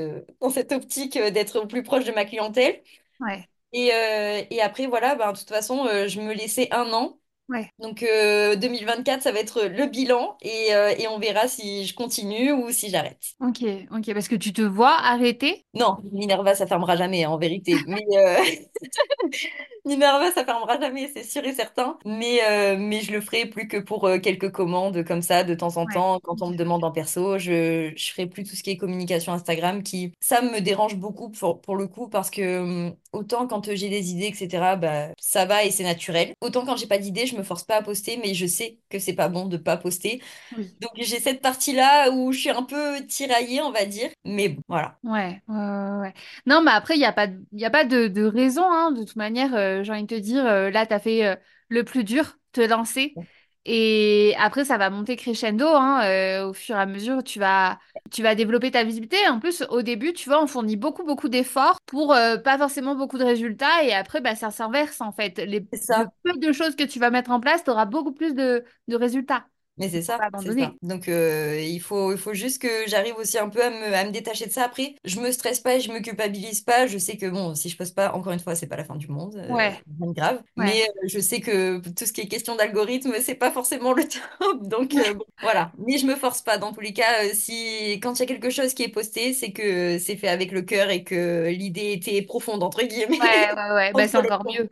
dans 0.41 0.49
cette 0.51 0.71
optique 0.71 1.17
d'être 1.17 1.59
au 1.59 1.67
plus 1.67 1.81
proche 1.83 2.05
de 2.05 2.11
ma 2.11 2.25
clientèle. 2.25 2.81
ouais, 3.19 3.49
Et, 3.73 3.87
et 4.51 4.61
après, 4.61 4.87
voilà, 4.87 5.15
ben, 5.15 5.33
de 5.33 5.37
toute 5.39 5.49
façon, 5.49 5.85
je 6.07 6.21
me 6.21 6.33
laissais 6.33 6.69
un 6.73 6.91
an. 6.93 7.19
Ouais. 7.49 7.71
Donc 7.79 8.03
euh, 8.03 8.55
2024, 8.55 9.23
ça 9.23 9.31
va 9.31 9.39
être 9.39 9.63
le 9.65 9.87
bilan 9.87 10.37
et, 10.41 10.73
euh, 10.75 10.93
et 10.97 11.07
on 11.07 11.19
verra 11.19 11.47
si 11.47 11.85
je 11.85 11.93
continue 11.95 12.51
ou 12.51 12.71
si 12.71 12.89
j'arrête. 12.89 13.19
Ok, 13.39 13.61
ok, 13.91 14.13
parce 14.13 14.27
que 14.27 14.35
tu 14.35 14.53
te 14.53 14.61
vois 14.63 14.95
arrêter? 14.97 15.65
Non, 15.75 15.97
Minerva, 16.11 16.53
ça 16.53 16.67
fermera 16.67 16.95
jamais, 16.95 17.23
hein, 17.23 17.31
en 17.31 17.37
vérité. 17.39 17.83
Mais, 17.87 18.05
euh, 18.15 18.37
Minerva, 19.85 20.31
ça 20.31 20.45
fermera 20.45 20.79
jamais, 20.79 21.09
c'est 21.13 21.23
sûr 21.23 21.43
et 21.45 21.53
certain. 21.53 21.97
Mais, 22.05 22.39
euh, 22.43 22.77
mais 22.79 23.01
je 23.01 23.11
le 23.11 23.21
ferai 23.21 23.45
plus 23.47 23.67
que 23.67 23.77
pour 23.77 24.05
euh, 24.07 24.19
quelques 24.19 24.51
commandes 24.51 25.03
comme 25.03 25.21
ça, 25.21 25.43
de 25.43 25.53
temps 25.55 25.77
en 25.77 25.87
Ouais. 25.87 25.87
temps, 25.87 26.19
quand 26.21 26.41
on 26.41 26.51
me 26.51 26.55
demande 26.55 26.83
en 26.83 26.91
perso. 26.91 27.37
Je, 27.37 27.91
je 27.95 28.11
ferai 28.11 28.27
plus 28.27 28.43
tout 28.43 28.55
ce 28.55 28.63
qui 28.63 28.71
est 28.71 28.77
communication 28.77 29.33
Instagram, 29.33 29.83
qui, 29.83 30.13
ça 30.21 30.41
me 30.41 30.59
dérange 30.61 30.95
beaucoup 30.95 31.29
pour, 31.31 31.61
pour 31.61 31.75
le 31.75 31.87
coup, 31.87 32.07
parce 32.09 32.29
que 32.29 32.59
hum, 32.61 32.95
autant 33.13 33.47
quand 33.47 33.73
j'ai 33.75 33.89
des 33.89 34.11
idées, 34.11 34.27
etc., 34.27 34.75
bah, 34.75 35.09
ça 35.19 35.45
va 35.45 35.63
et 35.63 35.71
c'est 35.71 35.83
naturel. 35.83 36.33
Autant 36.41 36.65
quand 36.65 36.75
j'ai 36.77 36.87
pas 36.87 36.97
d'idées, 36.97 37.25
je 37.27 37.35
me 37.37 37.43
force 37.43 37.63
pas 37.63 37.77
à 37.77 37.81
poster, 37.83 38.17
mais 38.17 38.33
je 38.33 38.45
sais 38.45 38.79
que 38.89 38.99
c'est 38.99 39.13
pas 39.13 39.29
bon 39.29 39.47
de 39.47 39.57
pas 39.57 39.77
poster. 39.77 40.21
Oui. 40.51 40.75
Donc 40.81 40.91
j'ai 40.97 41.19
cette 41.19 41.41
partie-là 41.41 42.11
où 42.11 42.31
je 42.31 42.39
suis 42.39 42.49
un 42.49 42.63
peu 42.63 43.05
tiraillée, 43.07 43.61
on 43.61 43.71
va 43.71 43.85
dire. 43.85 44.09
Mais 44.25 44.49
bon, 44.49 44.61
voilà. 44.67 44.99
Ouais, 45.03 45.41
ouais. 45.49 46.13
Non, 46.45 46.61
mais 46.63 46.71
après, 46.71 46.95
il 46.95 46.99
n'y 46.99 47.05
a 47.05 47.11
pas, 47.11 47.27
y 47.51 47.65
a 47.65 47.69
pas 47.69 47.83
de, 47.83 48.07
de 48.07 48.23
raison, 48.23 48.63
hein. 48.71 48.91
De 48.93 49.03
toute 49.03 49.17
manière, 49.17 49.53
euh, 49.53 49.83
j'ai 49.83 49.91
envie 49.91 50.03
de 50.03 50.07
te 50.07 50.15
dire, 50.15 50.45
euh, 50.45 50.69
là, 50.69 50.85
tu 50.85 50.93
as 50.93 50.99
fait 51.01 51.25
euh, 51.25 51.35
le 51.67 51.83
plus 51.83 52.05
dur, 52.05 52.37
te 52.53 52.61
lancer. 52.61 53.19
Et 53.65 54.35
après, 54.39 54.65
ça 54.65 54.77
va 54.77 54.89
monter 54.89 55.15
crescendo, 55.15 55.65
hein. 55.67 56.03
euh, 56.05 56.49
au 56.49 56.53
fur 56.53 56.75
et 56.75 56.79
à 56.79 56.85
mesure, 56.85 57.23
tu 57.23 57.39
vas, 57.39 57.79
tu 58.11 58.21
vas 58.21 58.35
développer 58.35 58.71
ta 58.71 58.83
visibilité. 58.83 59.17
En 59.29 59.39
plus, 59.39 59.63
au 59.69 59.81
début, 59.81 60.11
tu 60.13 60.27
vois, 60.29 60.43
on 60.43 60.47
fournit 60.47 60.75
beaucoup, 60.75 61.03
beaucoup 61.05 61.29
d'efforts 61.29 61.79
pour 61.85 62.13
euh, 62.13 62.37
pas 62.37 62.57
forcément 62.57 62.95
beaucoup 62.95 63.17
de 63.17 63.23
résultats. 63.23 63.83
Et 63.85 63.93
après, 63.93 64.19
bah, 64.21 64.35
ça 64.35 64.51
s'inverse, 64.51 64.99
en 65.01 65.11
fait. 65.13 65.37
Les, 65.39 65.65
le 65.95 66.05
ça. 66.05 66.11
peu 66.23 66.33
de 66.37 66.51
choses 66.51 66.75
que 66.75 66.83
tu 66.83 66.99
vas 66.99 67.09
mettre 67.09 67.31
en 67.31 67.39
place, 67.39 67.63
tu 67.63 67.69
auras 67.69 67.85
beaucoup 67.85 68.11
plus 68.13 68.33
de, 68.35 68.65
de 68.89 68.95
résultats. 68.97 69.45
Mais 69.77 69.89
c'est 69.89 70.03
ça. 70.03 70.19
Donc 70.81 71.07
euh, 71.09 71.59
il 71.59 71.79
faut, 71.81 72.11
il 72.11 72.17
faut 72.17 72.33
juste 72.33 72.61
que 72.61 72.67
j'arrive 72.87 73.15
aussi 73.17 73.39
un 73.39 73.49
peu 73.49 73.63
à 73.63 73.69
me, 73.71 73.93
à 73.95 74.05
me 74.05 74.11
détacher 74.11 74.45
de 74.45 74.51
ça. 74.51 74.65
Après, 74.65 74.95
je 75.03 75.19
me 75.19 75.31
stresse 75.31 75.59
pas 75.59 75.75
et 75.75 75.79
je 75.81 75.91
me 75.91 75.99
culpabilise 75.99 76.61
pas. 76.61 76.85
Je 76.85 76.97
sais 76.99 77.17
que 77.17 77.25
bon, 77.27 77.55
si 77.55 77.69
je 77.69 77.77
poste 77.77 77.95
pas, 77.95 78.13
encore 78.13 78.33
une 78.33 78.39
fois, 78.39 78.53
c'est 78.55 78.67
pas 78.67 78.75
la 78.77 78.83
fin 78.83 78.95
du 78.95 79.07
monde, 79.07 79.35
euh, 79.35 79.51
Ouais, 79.51 79.69
rien 79.99 80.07
de 80.09 80.13
grave. 80.13 80.37
ouais. 80.57 80.65
Mais 80.65 80.83
euh, 80.83 81.07
je 81.07 81.19
sais 81.19 81.39
que 81.39 81.79
tout 81.79 82.05
ce 82.05 82.13
qui 82.13 82.21
est 82.21 82.27
question 82.27 82.55
d'algorithme, 82.55 83.13
c'est 83.21 83.35
pas 83.35 83.51
forcément 83.51 83.93
le 83.93 84.03
top. 84.39 84.67
Donc 84.67 84.93
euh, 84.93 85.13
bon, 85.15 85.25
voilà. 85.41 85.71
Mais 85.79 85.97
je 85.97 86.05
me 86.05 86.15
force 86.15 86.41
pas. 86.43 86.57
Dans 86.59 86.71
tous 86.71 86.81
les 86.81 86.93
cas, 86.93 87.33
si 87.33 87.93
quand 88.01 88.13
il 88.13 88.19
y 88.19 88.23
a 88.23 88.25
quelque 88.27 88.51
chose 88.51 88.73
qui 88.75 88.83
est 88.83 88.89
posté, 88.89 89.33
c'est 89.33 89.51
que 89.51 89.97
c'est 89.97 90.17
fait 90.17 90.27
avec 90.27 90.51
le 90.51 90.61
cœur 90.61 90.89
et 90.91 91.03
que 91.03 91.47
l'idée 91.49 91.93
était 91.93 92.21
profonde 92.21 92.61
entre 92.61 92.83
guillemets. 92.83 93.19
Ouais, 93.19 93.53
ouais, 93.55 93.71
ouais. 93.73 93.91
Bah, 93.93 94.07
c'est 94.07 94.17
encore 94.17 94.43
mieux. 94.45 94.67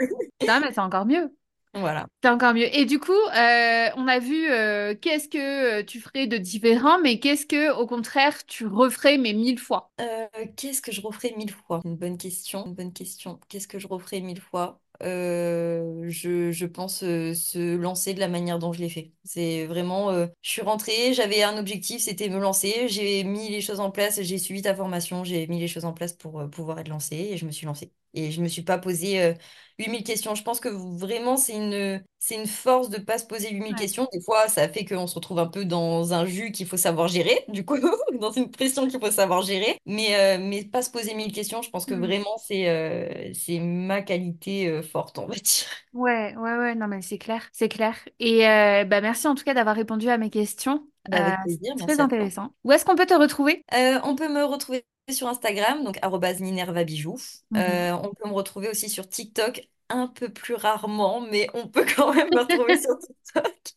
Non, 0.47 0.59
mais 0.61 0.71
c'est 0.71 0.79
encore 0.79 1.05
mieux. 1.05 1.33
Voilà. 1.73 2.07
C'est 2.23 2.29
encore 2.29 2.53
mieux. 2.53 2.73
Et 2.75 2.85
du 2.85 2.99
coup, 2.99 3.11
euh, 3.13 3.89
on 3.95 4.07
a 4.07 4.19
vu 4.19 4.49
euh, 4.51 4.93
qu'est-ce 4.95 5.27
que 5.27 5.79
euh, 5.79 5.83
tu 5.83 5.99
ferais 5.99 6.27
de 6.27 6.37
différent, 6.37 6.99
mais 7.01 7.19
qu'est-ce 7.19 7.45
que, 7.45 7.71
au 7.73 7.87
contraire, 7.87 8.45
tu 8.45 8.67
referais, 8.67 9.17
mais 9.17 9.33
mille 9.33 9.57
fois? 9.59 9.91
Euh, 9.99 10.27
qu'est-ce 10.55 10.81
que 10.81 10.91
je 10.91 11.01
referais 11.01 11.33
mille 11.37 11.51
fois? 11.51 11.81
Une 11.85 11.95
bonne 11.95 12.17
question, 12.17 12.65
une 12.65 12.73
bonne 12.73 12.93
question. 12.93 13.39
Qu'est-ce 13.49 13.67
que 13.67 13.79
je 13.79 13.87
referais 13.87 14.19
mille 14.21 14.41
fois? 14.41 14.79
Euh, 15.03 16.03
je, 16.09 16.51
je 16.51 16.65
pense 16.67 17.03
euh, 17.03 17.33
se 17.33 17.75
lancer 17.75 18.13
de 18.13 18.19
la 18.19 18.27
manière 18.27 18.59
dont 18.59 18.71
je 18.73 18.79
l'ai 18.81 18.89
fait. 18.89 19.13
C'est 19.23 19.65
vraiment, 19.65 20.11
euh, 20.11 20.27
je 20.41 20.49
suis 20.51 20.61
rentrée, 20.61 21.13
j'avais 21.13 21.41
un 21.43 21.57
objectif, 21.57 22.01
c'était 22.01 22.29
me 22.29 22.39
lancer. 22.39 22.87
J'ai 22.87 23.23
mis 23.23 23.49
les 23.49 23.61
choses 23.61 23.79
en 23.79 23.89
place, 23.91 24.21
j'ai 24.21 24.37
suivi 24.37 24.61
ta 24.61 24.75
formation, 24.75 25.23
j'ai 25.23 25.47
mis 25.47 25.59
les 25.59 25.67
choses 25.67 25.85
en 25.85 25.93
place 25.93 26.13
pour 26.13 26.39
euh, 26.41 26.47
pouvoir 26.47 26.79
être 26.79 26.87
lancée 26.89 27.15
et 27.31 27.37
je 27.37 27.45
me 27.45 27.51
suis 27.51 27.65
lancée. 27.65 27.91
Et 28.13 28.31
je 28.31 28.41
me 28.41 28.47
suis 28.47 28.61
pas 28.63 28.77
posé 28.77 29.21
euh, 29.21 29.33
8000 29.79 30.03
questions. 30.03 30.35
Je 30.35 30.43
pense 30.43 30.59
que 30.59 30.69
vraiment, 30.69 31.37
c'est 31.37 31.53
une, 31.55 32.03
c'est 32.19 32.35
une 32.35 32.47
force 32.47 32.89
de 32.89 32.97
pas 32.99 33.17
se 33.17 33.25
poser 33.25 33.51
8000 33.51 33.73
Ouais. 33.73 33.75
questions. 33.75 34.07
Des 34.13 34.21
fois, 34.21 34.47
ça 34.49 34.67
fait 34.69 34.85
qu'on 34.85 35.07
se 35.07 35.15
retrouve 35.15 35.39
un 35.39 35.47
peu 35.47 35.65
dans 35.65 36.13
un 36.13 36.25
jus 36.25 36.51
qu'il 36.51 36.67
faut 36.67 36.77
savoir 36.77 37.07
gérer, 37.07 37.45
du 37.49 37.65
coup, 37.65 37.77
dans 38.19 38.31
une 38.31 38.51
pression 38.51 38.87
qu'il 38.87 38.99
faut 38.99 39.11
savoir 39.11 39.41
gérer. 39.43 39.77
Mais, 39.85 40.15
euh, 40.15 40.37
mais 40.39 40.63
pas 40.65 40.81
se 40.81 40.89
poser 40.91 41.13
1000 41.15 41.31
questions, 41.33 41.61
je 41.61 41.69
pense 41.69 41.85
que 41.85 41.93
Mm. 41.93 41.95
vraiment, 41.95 42.37
c'est 42.37 42.69
euh, 42.69 43.31
c'est 43.33 43.59
ma 43.59 44.01
qualité 44.01 44.67
euh, 44.67 44.81
forte, 44.83 45.17
on 45.17 45.27
va 45.27 45.35
dire. 45.35 45.65
Ouais, 45.93 46.35
ouais, 46.37 46.57
ouais, 46.57 46.75
non, 46.75 46.87
mais 46.87 47.01
c'est 47.01 47.17
clair, 47.17 47.49
c'est 47.51 47.67
clair. 47.67 47.97
Et 48.19 48.47
euh, 48.47 48.85
bah, 48.85 49.01
merci 49.01 49.27
en 49.27 49.35
tout 49.35 49.43
cas 49.43 49.53
d'avoir 49.53 49.75
répondu 49.75 50.07
à 50.09 50.17
mes 50.17 50.29
questions. 50.29 50.87
Bah, 51.09 51.17
avec 51.17 51.41
plaisir, 51.41 51.73
c'est 51.77 51.85
très 51.85 51.85
merci 51.85 51.97
toi. 51.97 52.05
intéressant. 52.05 52.49
Où 52.63 52.71
est-ce 52.71 52.85
qu'on 52.85 52.95
peut 52.95 53.05
te 53.05 53.13
retrouver? 53.13 53.63
Euh, 53.73 53.99
on 54.03 54.15
peut 54.15 54.29
me 54.29 54.43
retrouver 54.43 54.85
sur 55.09 55.27
Instagram, 55.27 55.83
donc 55.83 55.99
Minerva 56.39 56.83
Bijoux. 56.83 57.17
Mhm. 57.51 57.59
Euh, 57.59 57.95
on 57.97 58.13
peut 58.13 58.29
me 58.29 58.33
retrouver 58.33 58.69
aussi 58.69 58.89
sur 58.89 59.07
TikTok, 59.07 59.67
un 59.89 60.07
peu 60.07 60.29
plus 60.29 60.55
rarement, 60.55 61.21
mais 61.21 61.49
on 61.53 61.67
peut 61.67 61.85
quand 61.95 62.13
même 62.13 62.29
me 62.31 62.39
retrouver 62.39 62.79
sur 62.79 62.97
TikTok. 62.99 63.75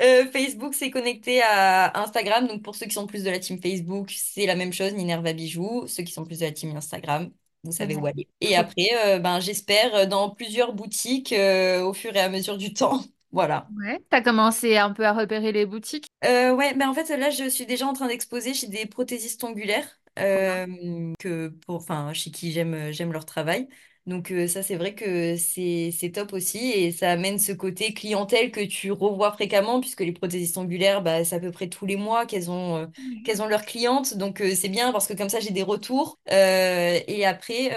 Euh, 0.00 0.24
Facebook, 0.26 0.74
c'est 0.74 0.90
connecté 0.90 1.42
à 1.42 2.00
Instagram. 2.00 2.46
Donc, 2.48 2.62
pour 2.62 2.74
ceux 2.74 2.86
qui 2.86 2.92
sont 2.94 3.06
plus 3.06 3.24
de 3.24 3.30
la 3.30 3.38
team 3.38 3.60
Facebook, 3.60 4.10
c'est 4.16 4.46
la 4.46 4.56
même 4.56 4.72
chose, 4.72 4.92
Minerva 4.94 5.32
Bijoux. 5.32 5.86
Ceux 5.86 6.02
qui 6.02 6.12
sont 6.12 6.24
plus 6.24 6.40
de 6.40 6.44
la 6.46 6.52
team 6.52 6.74
Instagram, 6.76 7.30
vous 7.62 7.72
savez 7.72 7.96
où 7.96 8.06
aller. 8.06 8.28
Et 8.40 8.56
après, 8.56 8.88
euh, 9.04 9.18
ben, 9.18 9.40
j'espère 9.40 10.08
dans 10.08 10.30
plusieurs 10.30 10.72
boutiques 10.72 11.32
euh, 11.32 11.82
au 11.82 11.92
fur 11.92 12.16
et 12.16 12.20
à 12.20 12.28
mesure 12.28 12.56
du 12.56 12.72
temps. 12.74 13.02
Voilà. 13.32 13.72
Ouais. 13.76 13.98
T'as 14.10 14.20
commencé 14.22 14.76
un 14.76 14.92
peu 14.92 15.06
à 15.06 15.12
repérer 15.12 15.52
les 15.52 15.66
boutiques? 15.66 16.06
Euh, 16.24 16.54
ouais, 16.54 16.74
mais 16.74 16.84
en 16.84 16.94
fait, 16.94 17.08
là, 17.16 17.30
je 17.30 17.48
suis 17.48 17.66
déjà 17.66 17.86
en 17.86 17.92
train 17.94 18.06
d'exposer 18.06 18.54
chez 18.54 18.68
des 18.68 18.86
prothésistes 18.86 19.42
ongulaires, 19.42 19.88
euh, 20.18 21.12
que 21.18 21.48
pour, 21.48 21.76
enfin, 21.76 22.12
chez 22.12 22.30
qui 22.30 22.52
j'aime, 22.52 22.92
j'aime 22.92 23.12
leur 23.12 23.24
travail. 23.26 23.68
Donc 24.06 24.32
euh, 24.32 24.48
ça, 24.48 24.62
c'est 24.62 24.76
vrai 24.76 24.94
que 24.94 25.36
c'est, 25.36 25.90
c'est 25.96 26.10
top 26.10 26.32
aussi 26.32 26.58
et 26.58 26.90
ça 26.90 27.10
amène 27.12 27.38
ce 27.38 27.52
côté 27.52 27.94
clientèle 27.94 28.50
que 28.50 28.60
tu 28.64 28.90
revois 28.90 29.32
fréquemment 29.32 29.80
puisque 29.80 30.00
les 30.00 30.12
prothésistes 30.12 30.56
ongulaires, 30.58 31.02
bah, 31.02 31.24
c'est 31.24 31.36
à 31.36 31.40
peu 31.40 31.52
près 31.52 31.68
tous 31.68 31.86
les 31.86 31.96
mois 31.96 32.26
qu'elles 32.26 32.50
ont, 32.50 32.76
euh, 32.78 32.86
Ouais. 32.98 33.22
qu'elles 33.24 33.42
ont 33.42 33.46
leurs 33.46 33.64
clientes. 33.64 34.16
Donc 34.16 34.40
euh, 34.40 34.54
c'est 34.56 34.68
bien 34.68 34.90
parce 34.92 35.06
que 35.06 35.14
comme 35.14 35.28
ça, 35.28 35.38
j'ai 35.40 35.50
des 35.52 35.62
retours. 35.62 36.18
Et 36.28 37.24
après, 37.26 37.70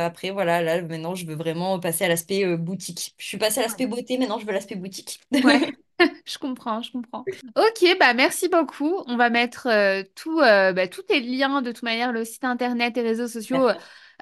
après, 0.00 0.30
voilà, 0.30 0.62
là, 0.62 0.82
maintenant, 0.82 1.14
je 1.14 1.26
veux 1.26 1.34
vraiment 1.34 1.78
passer 1.80 2.04
à 2.04 2.08
l'aspect 2.08 2.56
boutique. 2.56 3.14
Je 3.18 3.26
suis 3.26 3.38
passée 3.38 3.60
à 3.60 3.62
l'aspect 3.62 3.86
beauté, 3.86 4.18
maintenant, 4.18 4.38
je 4.38 4.46
veux 4.46 4.52
l'aspect 4.52 4.76
boutique. 4.76 5.20
Ouais. 5.42 5.60
Je 6.26 6.38
comprends, 6.38 6.82
je 6.82 6.90
comprends. 6.92 7.24
Ok, 7.56 7.96
bah 7.98 8.14
merci 8.14 8.48
beaucoup. 8.48 9.02
On 9.06 9.16
va 9.16 9.30
mettre 9.30 9.68
tout, 10.14 10.36
bah, 10.38 10.88
tous 10.88 11.02
tes 11.02 11.20
liens, 11.20 11.62
de 11.62 11.70
toute 11.72 11.82
manière, 11.82 12.12
le 12.12 12.24
site 12.24 12.44
internet 12.44 12.96
et 12.96 13.02
réseaux 13.02 13.28
sociaux, 13.28 13.68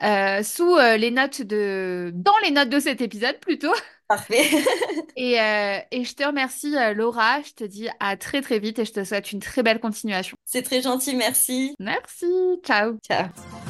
euh, 0.02 0.42
sous 0.42 0.76
euh, 0.76 0.96
les 0.96 1.10
notes 1.10 1.42
de... 1.42 2.10
dans 2.14 2.36
les 2.44 2.50
notes 2.50 2.68
de 2.68 2.80
cet 2.80 3.00
épisode 3.00 3.38
plutôt. 3.40 3.72
Parfait. 4.08 4.44
Et, 5.16 5.40
euh, 5.40 5.78
et 5.90 6.04
je 6.04 6.14
te 6.14 6.24
remercie, 6.24 6.74
Laura. 6.94 7.42
Je 7.42 7.52
te 7.52 7.64
dis 7.64 7.88
à 8.00 8.16
très 8.16 8.40
très 8.40 8.58
vite 8.58 8.78
et 8.78 8.84
je 8.84 8.92
te 8.92 9.04
souhaite 9.04 9.32
une 9.32 9.40
très 9.40 9.62
belle 9.62 9.78
continuation. 9.78 10.36
C'est 10.46 10.62
très 10.62 10.82
gentil, 10.82 11.14
merci. 11.14 11.74
Merci, 11.78 12.26
ciao. 12.64 12.98
Ciao. 13.06 13.69